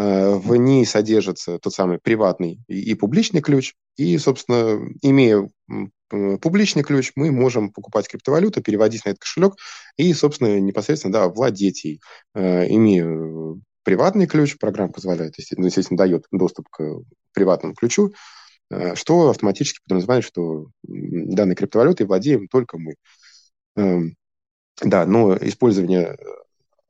Э, 0.00 0.34
в 0.34 0.56
ней 0.56 0.86
содержится 0.86 1.58
тот 1.58 1.74
самый 1.74 1.98
приватный 1.98 2.60
и, 2.68 2.94
публичный 2.94 3.42
ключ. 3.42 3.74
И, 3.96 4.16
собственно, 4.18 4.80
имея 5.02 5.48
Э, 6.10 6.38
публичный 6.38 6.82
ключ, 6.82 7.12
мы 7.14 7.30
можем 7.30 7.70
покупать 7.70 8.08
криптовалюту, 8.08 8.62
переводить 8.62 9.04
на 9.04 9.10
этот 9.10 9.20
кошелек 9.20 9.54
и, 9.96 10.12
собственно, 10.12 10.58
непосредственно 10.60 11.12
да, 11.12 11.28
владеть 11.28 11.84
ей. 11.84 12.00
Э, 12.34 12.66
имея 12.68 13.58
приватный 13.84 14.26
ключ, 14.26 14.58
программа 14.58 14.92
позволяет, 14.92 15.34
ну, 15.56 15.66
естественно, 15.66 15.98
дает 15.98 16.24
доступ 16.32 16.68
к 16.68 17.02
приватному 17.32 17.74
ключу, 17.74 18.12
э, 18.70 18.94
что 18.96 19.30
автоматически 19.30 19.80
подразумевает, 19.86 20.24
что 20.24 20.66
данной 20.82 21.54
криптовалютой 21.54 22.06
владеем 22.06 22.48
только 22.48 22.78
мы. 22.78 22.96
Эм, 23.76 24.16
да, 24.82 25.06
но 25.06 25.36
использование 25.36 26.16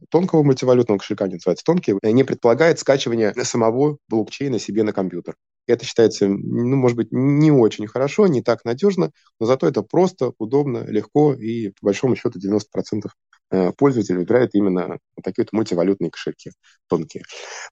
тонкого 0.08 0.42
мультивалютного 0.42 0.98
кошелька, 0.98 1.26
не 1.26 1.34
называется 1.34 1.64
тонкий, 1.64 1.94
не 2.02 2.24
предполагает 2.24 2.78
скачивание 2.78 3.34
самого 3.44 3.98
блокчейна 4.08 4.58
себе 4.58 4.82
на 4.82 4.92
компьютер. 4.92 5.36
Это 5.66 5.84
считается, 5.84 6.26
ну, 6.26 6.76
может 6.76 6.96
быть, 6.96 7.08
не 7.12 7.52
очень 7.52 7.86
хорошо, 7.86 8.26
не 8.26 8.42
так 8.42 8.64
надежно, 8.64 9.12
но 9.38 9.46
зато 9.46 9.68
это 9.68 9.82
просто, 9.82 10.32
удобно, 10.38 10.84
легко, 10.86 11.34
и 11.34 11.68
по 11.68 11.86
большому 11.86 12.16
счету 12.16 12.38
90% 12.38 13.12
э, 13.50 13.72
пользователей 13.72 14.18
выбирают 14.18 14.54
именно 14.54 14.98
такие 15.22 15.44
вот 15.44 15.52
мультивалютные 15.52 16.10
кошельки 16.10 16.52
тонкие. 16.88 17.22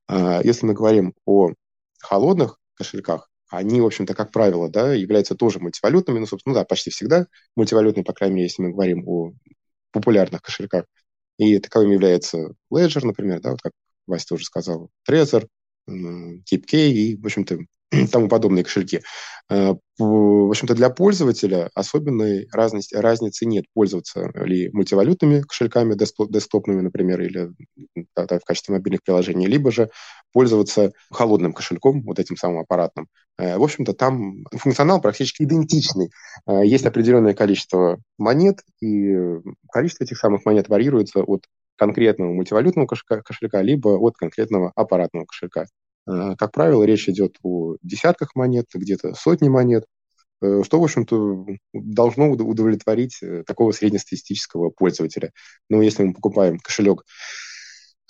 А, 0.06 0.40
если 0.44 0.66
мы 0.66 0.74
говорим 0.74 1.14
о 1.24 1.50
холодных 2.00 2.58
кошельках, 2.74 3.28
они, 3.50 3.80
в 3.80 3.86
общем-то, 3.86 4.14
как 4.14 4.30
правило, 4.30 4.68
да, 4.68 4.92
являются 4.92 5.34
тоже 5.34 5.58
мультивалютными, 5.58 6.18
ну, 6.18 6.26
собственно, 6.26 6.54
да, 6.54 6.64
почти 6.64 6.90
всегда 6.90 7.26
мультивалютные, 7.56 8.04
по 8.04 8.12
крайней 8.12 8.36
мере, 8.36 8.46
если 8.46 8.62
мы 8.62 8.70
говорим 8.70 9.08
о 9.08 9.32
популярных 9.90 10.42
кошельках. 10.42 10.84
И 11.38 11.58
таковым 11.60 11.92
является 11.92 12.54
Ledger, 12.72 13.04
например, 13.06 13.40
да, 13.40 13.50
вот 13.52 13.62
как 13.62 13.72
Вася 14.06 14.26
тоже 14.28 14.44
сказал, 14.44 14.90
Trezor, 15.08 15.46
KeepK 15.88 16.90
и, 16.90 17.16
в 17.16 17.24
общем-то, 17.24 17.58
тому 18.12 18.28
подобные 18.28 18.64
кошельки. 18.64 19.02
Э, 19.50 19.74
в 19.98 20.50
общем-то, 20.50 20.74
для 20.74 20.90
пользователя 20.90 21.70
особенной 21.74 22.46
разности, 22.52 22.94
разницы 22.94 23.46
нет, 23.46 23.64
пользоваться 23.74 24.30
ли 24.34 24.70
мультивалютными 24.72 25.42
кошельками, 25.42 25.94
десктопными, 25.94 26.82
например, 26.82 27.20
или 27.20 27.50
да, 28.14 28.26
в 28.38 28.44
качестве 28.44 28.74
мобильных 28.74 29.02
приложений, 29.02 29.46
либо 29.46 29.72
же 29.72 29.90
пользоваться 30.32 30.92
холодным 31.10 31.52
кошельком, 31.52 32.02
вот 32.02 32.18
этим 32.18 32.36
самым 32.36 32.60
аппаратным. 32.60 33.08
Э, 33.38 33.56
в 33.56 33.62
общем-то, 33.62 33.94
там 33.94 34.44
функционал 34.52 35.00
практически 35.00 35.42
идентичный. 35.44 36.10
Э, 36.46 36.64
есть 36.64 36.86
определенное 36.86 37.34
количество 37.34 37.98
монет, 38.18 38.60
и 38.80 39.16
количество 39.72 40.04
этих 40.04 40.18
самых 40.18 40.44
монет 40.44 40.68
варьируется 40.68 41.22
от 41.22 41.44
конкретного 41.76 42.32
мультивалютного 42.32 42.86
кошелька, 42.86 43.22
кошелька 43.22 43.62
либо 43.62 43.90
от 43.90 44.16
конкретного 44.16 44.72
аппаратного 44.74 45.24
кошелька. 45.24 45.66
Как 46.38 46.52
правило, 46.52 46.84
речь 46.84 47.08
идет 47.08 47.36
о 47.42 47.76
десятках 47.82 48.34
монет, 48.34 48.66
где-то 48.72 49.14
сотни 49.14 49.48
монет, 49.48 49.84
что, 50.40 50.80
в 50.80 50.84
общем-то, 50.84 51.46
должно 51.74 52.30
удовлетворить 52.30 53.20
такого 53.46 53.72
среднестатистического 53.72 54.70
пользователя. 54.70 55.32
Но 55.68 55.82
если 55.82 56.04
мы 56.04 56.14
покупаем 56.14 56.58
кошелек 56.60 57.04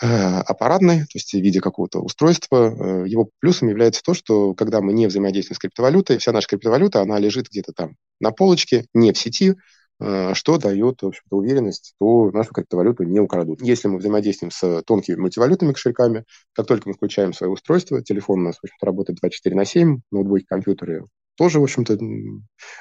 Э, 0.01 0.39
аппаратный, 0.47 1.01
то 1.01 1.15
есть 1.15 1.33
в 1.33 1.39
виде 1.39 1.61
какого-то 1.61 1.99
устройства. 2.01 3.03
Э, 3.03 3.09
его 3.09 3.31
плюсом 3.41 3.69
является 3.69 4.01
то, 4.01 4.15
что 4.15 4.55
когда 4.55 4.81
мы 4.81 4.93
не 4.93 5.09
взаимодействуем 5.09 5.57
с 5.57 5.59
криптовалютой, 5.59 6.19
вся 6.19 6.31
наша 6.31 6.47
криптовалюта, 6.47 7.01
она 7.01 7.19
лежит 7.19 7.49
где-то 7.51 7.73
там 7.73 7.97
на 8.21 8.31
полочке, 8.31 8.87
не 8.95 9.13
в 9.13 9.19
сети, 9.19 9.51
э, 9.51 9.55
что 10.01 10.59
дает, 10.59 11.03
в 11.03 11.07
общем-то, 11.07 11.37
уверенность, 11.37 11.95
что 11.97 12.31
нашу 12.31 12.53
криптовалюту 12.53 13.03
не 13.05 13.21
украдут. 13.21 13.61
Если 13.63 13.89
мы 13.89 13.99
взаимодействуем 13.99 14.51
с 14.51 14.83
тонкими 14.83 15.17
мультивалютными 15.17 15.73
кошельками, 15.73 16.25
как 16.53 16.67
только 16.67 16.89
мы 16.89 16.95
включаем 16.95 17.33
свое 17.33 17.53
устройство, 17.53 18.03
телефон 18.03 18.41
у 18.41 18.45
нас, 18.45 18.57
в 18.57 18.65
общем-то, 18.65 18.87
работает 18.87 19.19
24 19.21 19.57
на 19.57 19.65
7, 19.65 20.01
ноутбуки, 20.11 20.45
компьютеры 20.45 21.05
тоже, 21.39 21.61
в 21.61 21.63
общем-то, 21.63 21.97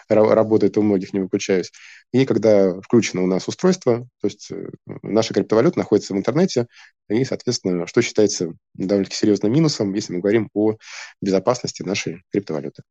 работает 0.10 0.78
у 0.78 0.82
многих, 0.82 1.14
не 1.14 1.20
выключаюсь. 1.20 1.72
И 2.12 2.26
когда 2.26 2.82
включено 2.82 3.24
у 3.24 3.28
нас 3.28 3.48
устройство, 3.48 4.08
то 4.20 4.28
есть 4.28 4.50
э, 4.52 4.70
наша 5.04 5.34
криптовалюта 5.34 5.78
находится 5.78 6.14
в 6.14 6.18
интернете, 6.18 6.68
и, 7.08 7.24
соответственно, 7.24 7.86
что 7.86 8.02
считается 8.02 8.54
довольно-таки 8.74 9.16
серьезным 9.16 9.54
минусом, 9.54 9.94
если 9.94 10.14
мы 10.14 10.20
говорим 10.20 10.50
о 10.56 10.76
безопасности 11.22 11.84
нашей 11.84 12.24
криптовалюты. 12.32 12.82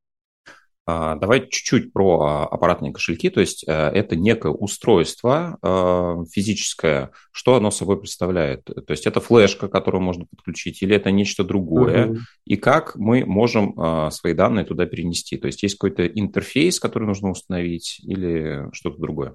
А, 0.88 1.16
давай 1.16 1.48
чуть-чуть 1.48 1.92
про 1.92 2.20
а, 2.20 2.46
аппаратные 2.46 2.92
кошельки. 2.92 3.28
То 3.28 3.40
есть 3.40 3.64
э, 3.66 3.72
это 3.72 4.14
некое 4.14 4.52
устройство 4.52 5.58
а, 5.60 6.24
физическое. 6.30 7.10
Что 7.32 7.56
оно 7.56 7.72
собой 7.72 7.98
представляет? 7.98 8.64
То 8.64 8.90
есть 8.90 9.06
это 9.06 9.20
флешка, 9.20 9.66
которую 9.66 10.02
можно 10.02 10.26
подключить, 10.26 10.82
или 10.82 10.94
это 10.94 11.10
нечто 11.10 11.42
другое? 11.42 12.06
Угу. 12.06 12.18
И 12.46 12.56
как 12.56 12.94
мы 12.94 13.24
можем 13.24 13.74
свои 14.12 14.32
данные 14.32 14.64
туда 14.64 14.86
перенести? 14.86 15.36
То 15.36 15.48
есть 15.48 15.62
есть 15.62 15.74
какой-то 15.76 16.06
интерфейс, 16.06 16.78
который 16.78 17.04
нужно 17.04 17.30
установить, 17.30 18.00
или 18.04 18.68
что-то 18.72 18.98
другое? 18.98 19.34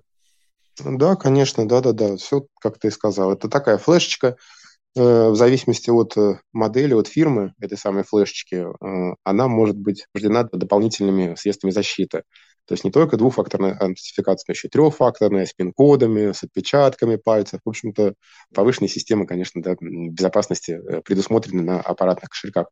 Да, 0.83 1.15
конечно, 1.15 1.67
да-да-да. 1.67 2.15
Все, 2.15 2.45
как 2.61 2.79
ты 2.79 2.91
сказал. 2.91 3.33
Это 3.33 3.49
такая 3.49 3.77
флешечка, 3.77 4.29
Э, 4.29 4.35
в 4.95 5.35
зависимости 5.35 5.89
от 5.89 6.17
э, 6.17 6.39
модели, 6.51 6.93
от 6.93 7.07
фирмы 7.07 7.53
этой 7.59 7.77
самой 7.77 8.03
флешечки, 8.03 8.55
э, 8.55 9.15
она 9.23 9.47
может 9.47 9.77
быть 9.77 10.05
рождена 10.13 10.43
дополнительными 10.43 11.35
средствами 11.35 11.71
защиты. 11.71 12.23
То 12.65 12.73
есть 12.73 12.83
не 12.83 12.91
только 12.91 13.17
двухфакторная 13.17 13.77
аутентификация, 13.77 14.45
но 14.47 14.51
еще 14.53 14.67
и 14.67 14.71
трехфакторная, 14.71 15.45
с 15.45 15.53
пин-кодами, 15.53 16.31
с 16.31 16.43
отпечатками 16.43 17.15
пальцев. 17.15 17.61
В 17.65 17.69
общем-то, 17.69 18.15
повышенные 18.53 18.89
системы, 18.89 19.25
конечно, 19.25 19.61
да, 19.61 19.75
безопасности 19.79 20.79
предусмотрены 21.03 21.63
на 21.63 21.79
аппаратных 21.79 22.29
кошельках. 22.29 22.67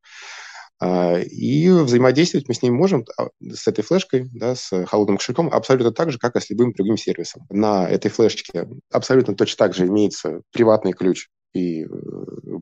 А, 0.82 1.19
и 1.19 1.69
взаимодействовать 1.69 2.47
мы 2.47 2.53
с 2.53 2.62
ней 2.62 2.69
можем, 2.69 3.05
а, 3.17 3.29
с 3.41 3.67
этой 3.67 3.84
флешкой, 3.84 4.29
да, 4.34 4.55
с 4.55 4.86
холодным 4.86 5.17
кошельком, 5.17 5.49
абсолютно 5.49 5.91
так 5.91 6.12
же, 6.12 6.19
как 6.19 6.36
и 6.36 6.39
с 6.39 6.49
любым 6.49 6.71
другим 6.71 6.95
сервисом. 6.95 7.45
На 7.49 7.89
этой 7.89 8.10
флешечке 8.10 8.67
абсолютно 8.91 9.36
точно 9.36 9.58
так 9.58 9.73
же 9.73 9.88
имеется 9.88 10.41
приватный 10.51 10.93
ключ 10.93 11.27
и 11.53 11.83
э, 11.83 11.88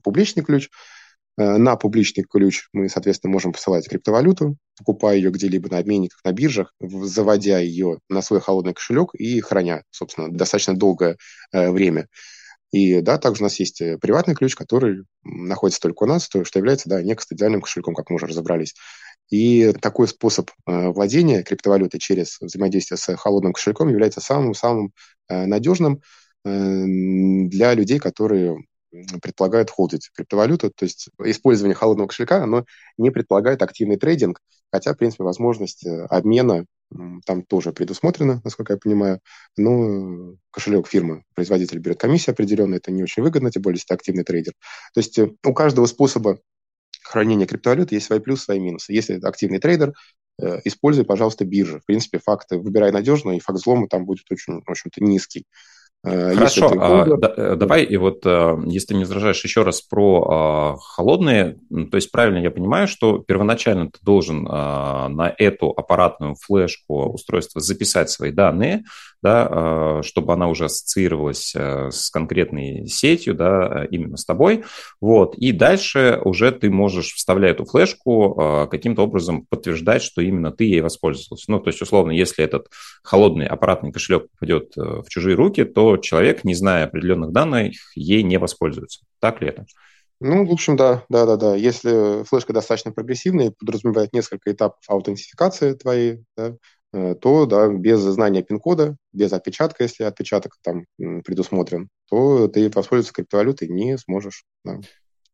публичный 0.03 0.43
ключ. 0.43 0.69
Э, 1.37 1.57
на 1.57 1.75
публичный 1.75 2.23
ключ 2.23 2.67
мы, 2.73 2.89
соответственно, 2.89 3.31
можем 3.31 3.53
посылать 3.53 3.87
криптовалюту, 3.87 4.57
покупая 4.77 5.17
ее 5.17 5.31
где-либо 5.31 5.69
на 5.69 5.79
обменниках, 5.79 6.19
на 6.23 6.31
биржах, 6.31 6.73
заводя 6.79 7.59
ее 7.59 7.99
на 8.09 8.21
свой 8.21 8.39
холодный 8.41 8.73
кошелек 8.73 9.13
и 9.15 9.39
храня, 9.41 9.83
собственно, 9.91 10.29
достаточно 10.29 10.75
долгое 10.75 11.17
э, 11.51 11.71
время. 11.71 12.07
И 12.71 12.99
да, 12.99 13.17
также 13.17 13.43
у 13.43 13.45
нас 13.45 13.59
есть 13.59 13.81
приватный 14.01 14.35
ключ, 14.35 14.53
который 14.53 15.03
находится 15.23 15.79
только 15.79 16.03
у 16.03 16.05
нас, 16.05 16.27
то, 16.27 16.43
что 16.43 16.59
является 16.59 16.89
да, 16.89 17.01
некостадиальным 17.01 17.61
кошельком, 17.61 17.95
как 17.95 18.09
мы 18.09 18.17
уже 18.17 18.27
разобрались. 18.27 18.75
И 19.29 19.71
такой 19.81 20.09
способ 20.09 20.51
владения 20.65 21.43
криптовалютой 21.43 22.01
через 22.01 22.37
взаимодействие 22.41 22.97
с 22.97 23.15
холодным 23.15 23.53
кошельком 23.53 23.87
является 23.87 24.19
самым-самым 24.19 24.91
надежным 25.29 26.01
для 26.43 27.73
людей, 27.73 27.99
которые 27.99 28.57
предполагает 29.21 29.69
холдить 29.69 30.09
криптовалюту. 30.13 30.71
То 30.71 30.85
есть 30.85 31.09
использование 31.23 31.75
холодного 31.75 32.07
кошелька, 32.07 32.43
оно 32.43 32.65
не 32.97 33.09
предполагает 33.09 33.61
активный 33.61 33.97
трейдинг, 33.97 34.39
хотя, 34.71 34.93
в 34.93 34.97
принципе, 34.97 35.23
возможность 35.23 35.85
э, 35.85 36.05
обмена 36.05 36.65
там 37.25 37.43
тоже 37.43 37.73
предусмотрена, 37.73 38.41
насколько 38.43 38.73
я 38.73 38.79
понимаю. 38.79 39.19
Но 39.57 40.35
кошелек 40.51 40.87
фирмы, 40.87 41.23
производитель 41.35 41.79
берет 41.79 41.99
комиссию 41.99 42.33
определенную, 42.33 42.77
это 42.77 42.91
не 42.91 43.03
очень 43.03 43.23
выгодно, 43.23 43.51
тем 43.51 43.61
более, 43.61 43.77
если 43.77 43.87
ты 43.87 43.93
активный 43.93 44.23
трейдер. 44.23 44.53
То 44.93 44.99
есть 44.99 45.17
э, 45.19 45.31
у 45.43 45.53
каждого 45.53 45.85
способа 45.85 46.39
хранения 47.03 47.45
криптовалюты 47.45 47.95
есть 47.95 48.07
свои 48.07 48.19
плюсы, 48.19 48.43
свои 48.43 48.59
минусы. 48.59 48.93
Если 48.93 49.17
это 49.17 49.27
активный 49.27 49.59
трейдер, 49.59 49.93
э, 50.41 50.61
используй, 50.63 51.05
пожалуйста, 51.05 51.45
биржи. 51.45 51.79
В 51.79 51.85
принципе, 51.85 52.19
факты 52.23 52.57
выбирай 52.57 52.91
надежно, 52.91 53.31
и 53.31 53.39
факт 53.39 53.59
взлома 53.59 53.87
там 53.87 54.05
будет 54.05 54.25
очень, 54.31 54.61
в 54.61 54.69
общем-то, 54.69 55.03
низкий. 55.03 55.45
Э, 56.03 56.35
Хорошо, 56.35 56.71
а, 56.79 57.05
да, 57.17 57.33
э, 57.35 57.55
давай 57.55 57.83
и 57.83 57.97
вот, 57.97 58.21
э, 58.23 58.57
если 58.67 58.87
ты 58.87 58.93
не 58.93 59.03
возражаешь, 59.03 59.43
еще 59.43 59.63
раз 59.63 59.81
про 59.81 60.27
а, 60.29 60.75
холодные. 60.77 61.57
То 61.91 61.95
есть 61.95 62.11
правильно 62.11 62.37
я 62.37 62.51
понимаю, 62.51 62.87
что 62.87 63.17
первоначально 63.17 63.87
ты 63.87 63.99
должен 64.03 64.47
а, 64.49 65.09
на 65.09 65.33
эту 65.37 65.69
аппаратную 65.71 66.35
флешку 66.35 67.09
устройства 67.09 67.61
записать 67.61 68.09
свои 68.09 68.31
данные, 68.31 68.83
да, 69.23 70.01
чтобы 70.03 70.33
она 70.33 70.47
уже 70.47 70.65
ассоциировалась 70.65 71.55
с 71.55 72.11
конкретной 72.11 72.85
сетью, 72.87 73.33
да, 73.33 73.85
именно 73.89 74.15
с 74.15 74.23
тобой. 74.23 74.63
Вот. 75.01 75.35
И 75.35 75.51
дальше 75.51 76.21
уже 76.23 76.51
ты 76.51 76.69
можешь, 76.69 77.13
вставляя 77.13 77.51
эту 77.51 77.65
флешку, 77.65 78.67
каким-то 78.69 79.01
образом 79.01 79.47
подтверждать, 79.49 80.03
что 80.03 80.21
именно 80.21 80.51
ты 80.51 80.65
ей 80.65 80.81
воспользовался. 80.81 81.51
Ну, 81.51 81.59
то 81.59 81.69
есть, 81.69 81.81
условно, 81.81 82.11
если 82.11 82.43
этот 82.43 82.67
холодный 83.01 83.47
аппаратный 83.47 83.91
кошелек 83.91 84.29
попадет 84.31 84.73
в 84.75 85.05
чужие 85.09 85.35
руки, 85.35 85.63
то 85.63 85.86
человек, 85.95 86.43
не 86.43 86.53
зная 86.53 86.83
определенных 86.83 87.31
данных, 87.31 87.77
ей 87.95 88.23
не 88.23 88.37
воспользуется. 88.37 89.05
Так 89.19 89.41
ли 89.41 89.47
это? 89.47 89.65
Ну, 90.19 90.45
в 90.45 90.51
общем, 90.51 90.75
да, 90.75 91.05
да, 91.09 91.25
да, 91.25 91.37
да. 91.37 91.55
Если 91.55 92.23
флешка 92.25 92.51
достаточно 92.51 92.91
прогрессивная 92.91 93.47
и 93.47 93.53
подразумевает 93.57 94.13
несколько 94.13 94.51
этапов 94.51 94.79
аутентификации 94.87 95.73
твоей, 95.73 96.23
да, 96.35 96.55
э, 96.91 97.15
то 97.15 97.45
да, 97.45 97.67
без 97.67 97.99
знания 97.99 98.41
пин-кода, 98.41 98.97
без 99.13 99.31
отпечатка, 99.31 99.83
если 99.83 100.03
отпечаток 100.03 100.57
там 100.63 100.85
предусмотрен, 100.97 101.89
то 102.09 102.47
ты 102.47 102.69
воспользоваться 102.69 103.13
криптовалютой 103.13 103.67
не 103.69 103.97
сможешь. 103.97 104.43
Да. 104.65 104.79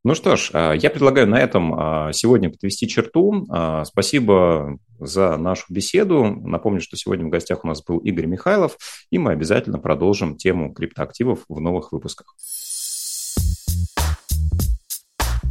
Ну 0.06 0.16
что 0.16 0.36
ж, 0.36 0.50
а, 0.52 0.74
я 0.74 0.90
предлагаю 0.90 1.28
на 1.28 1.40
этом 1.40 1.74
а, 1.74 2.12
сегодня 2.12 2.50
подвести 2.50 2.90
черту. 2.90 3.46
А, 3.50 3.86
спасибо 3.86 4.78
за 5.00 5.38
нашу 5.38 5.66
беседу. 5.70 6.26
Напомню, 6.26 6.82
что 6.82 6.98
сегодня 6.98 7.26
в 7.26 7.30
гостях 7.30 7.64
у 7.64 7.68
нас 7.68 7.82
был 7.82 8.00
Игорь 8.00 8.26
Михайлов, 8.26 8.78
и 9.12 9.18
мы 9.18 9.32
обязательно 9.32 9.80
продолжим 9.80 10.36
тему 10.36 10.74
криптоактивов 10.74 11.46
в 11.48 11.60
новых 11.62 11.94
выпусках. 11.94 12.36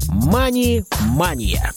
Мани-мания. 0.08 1.72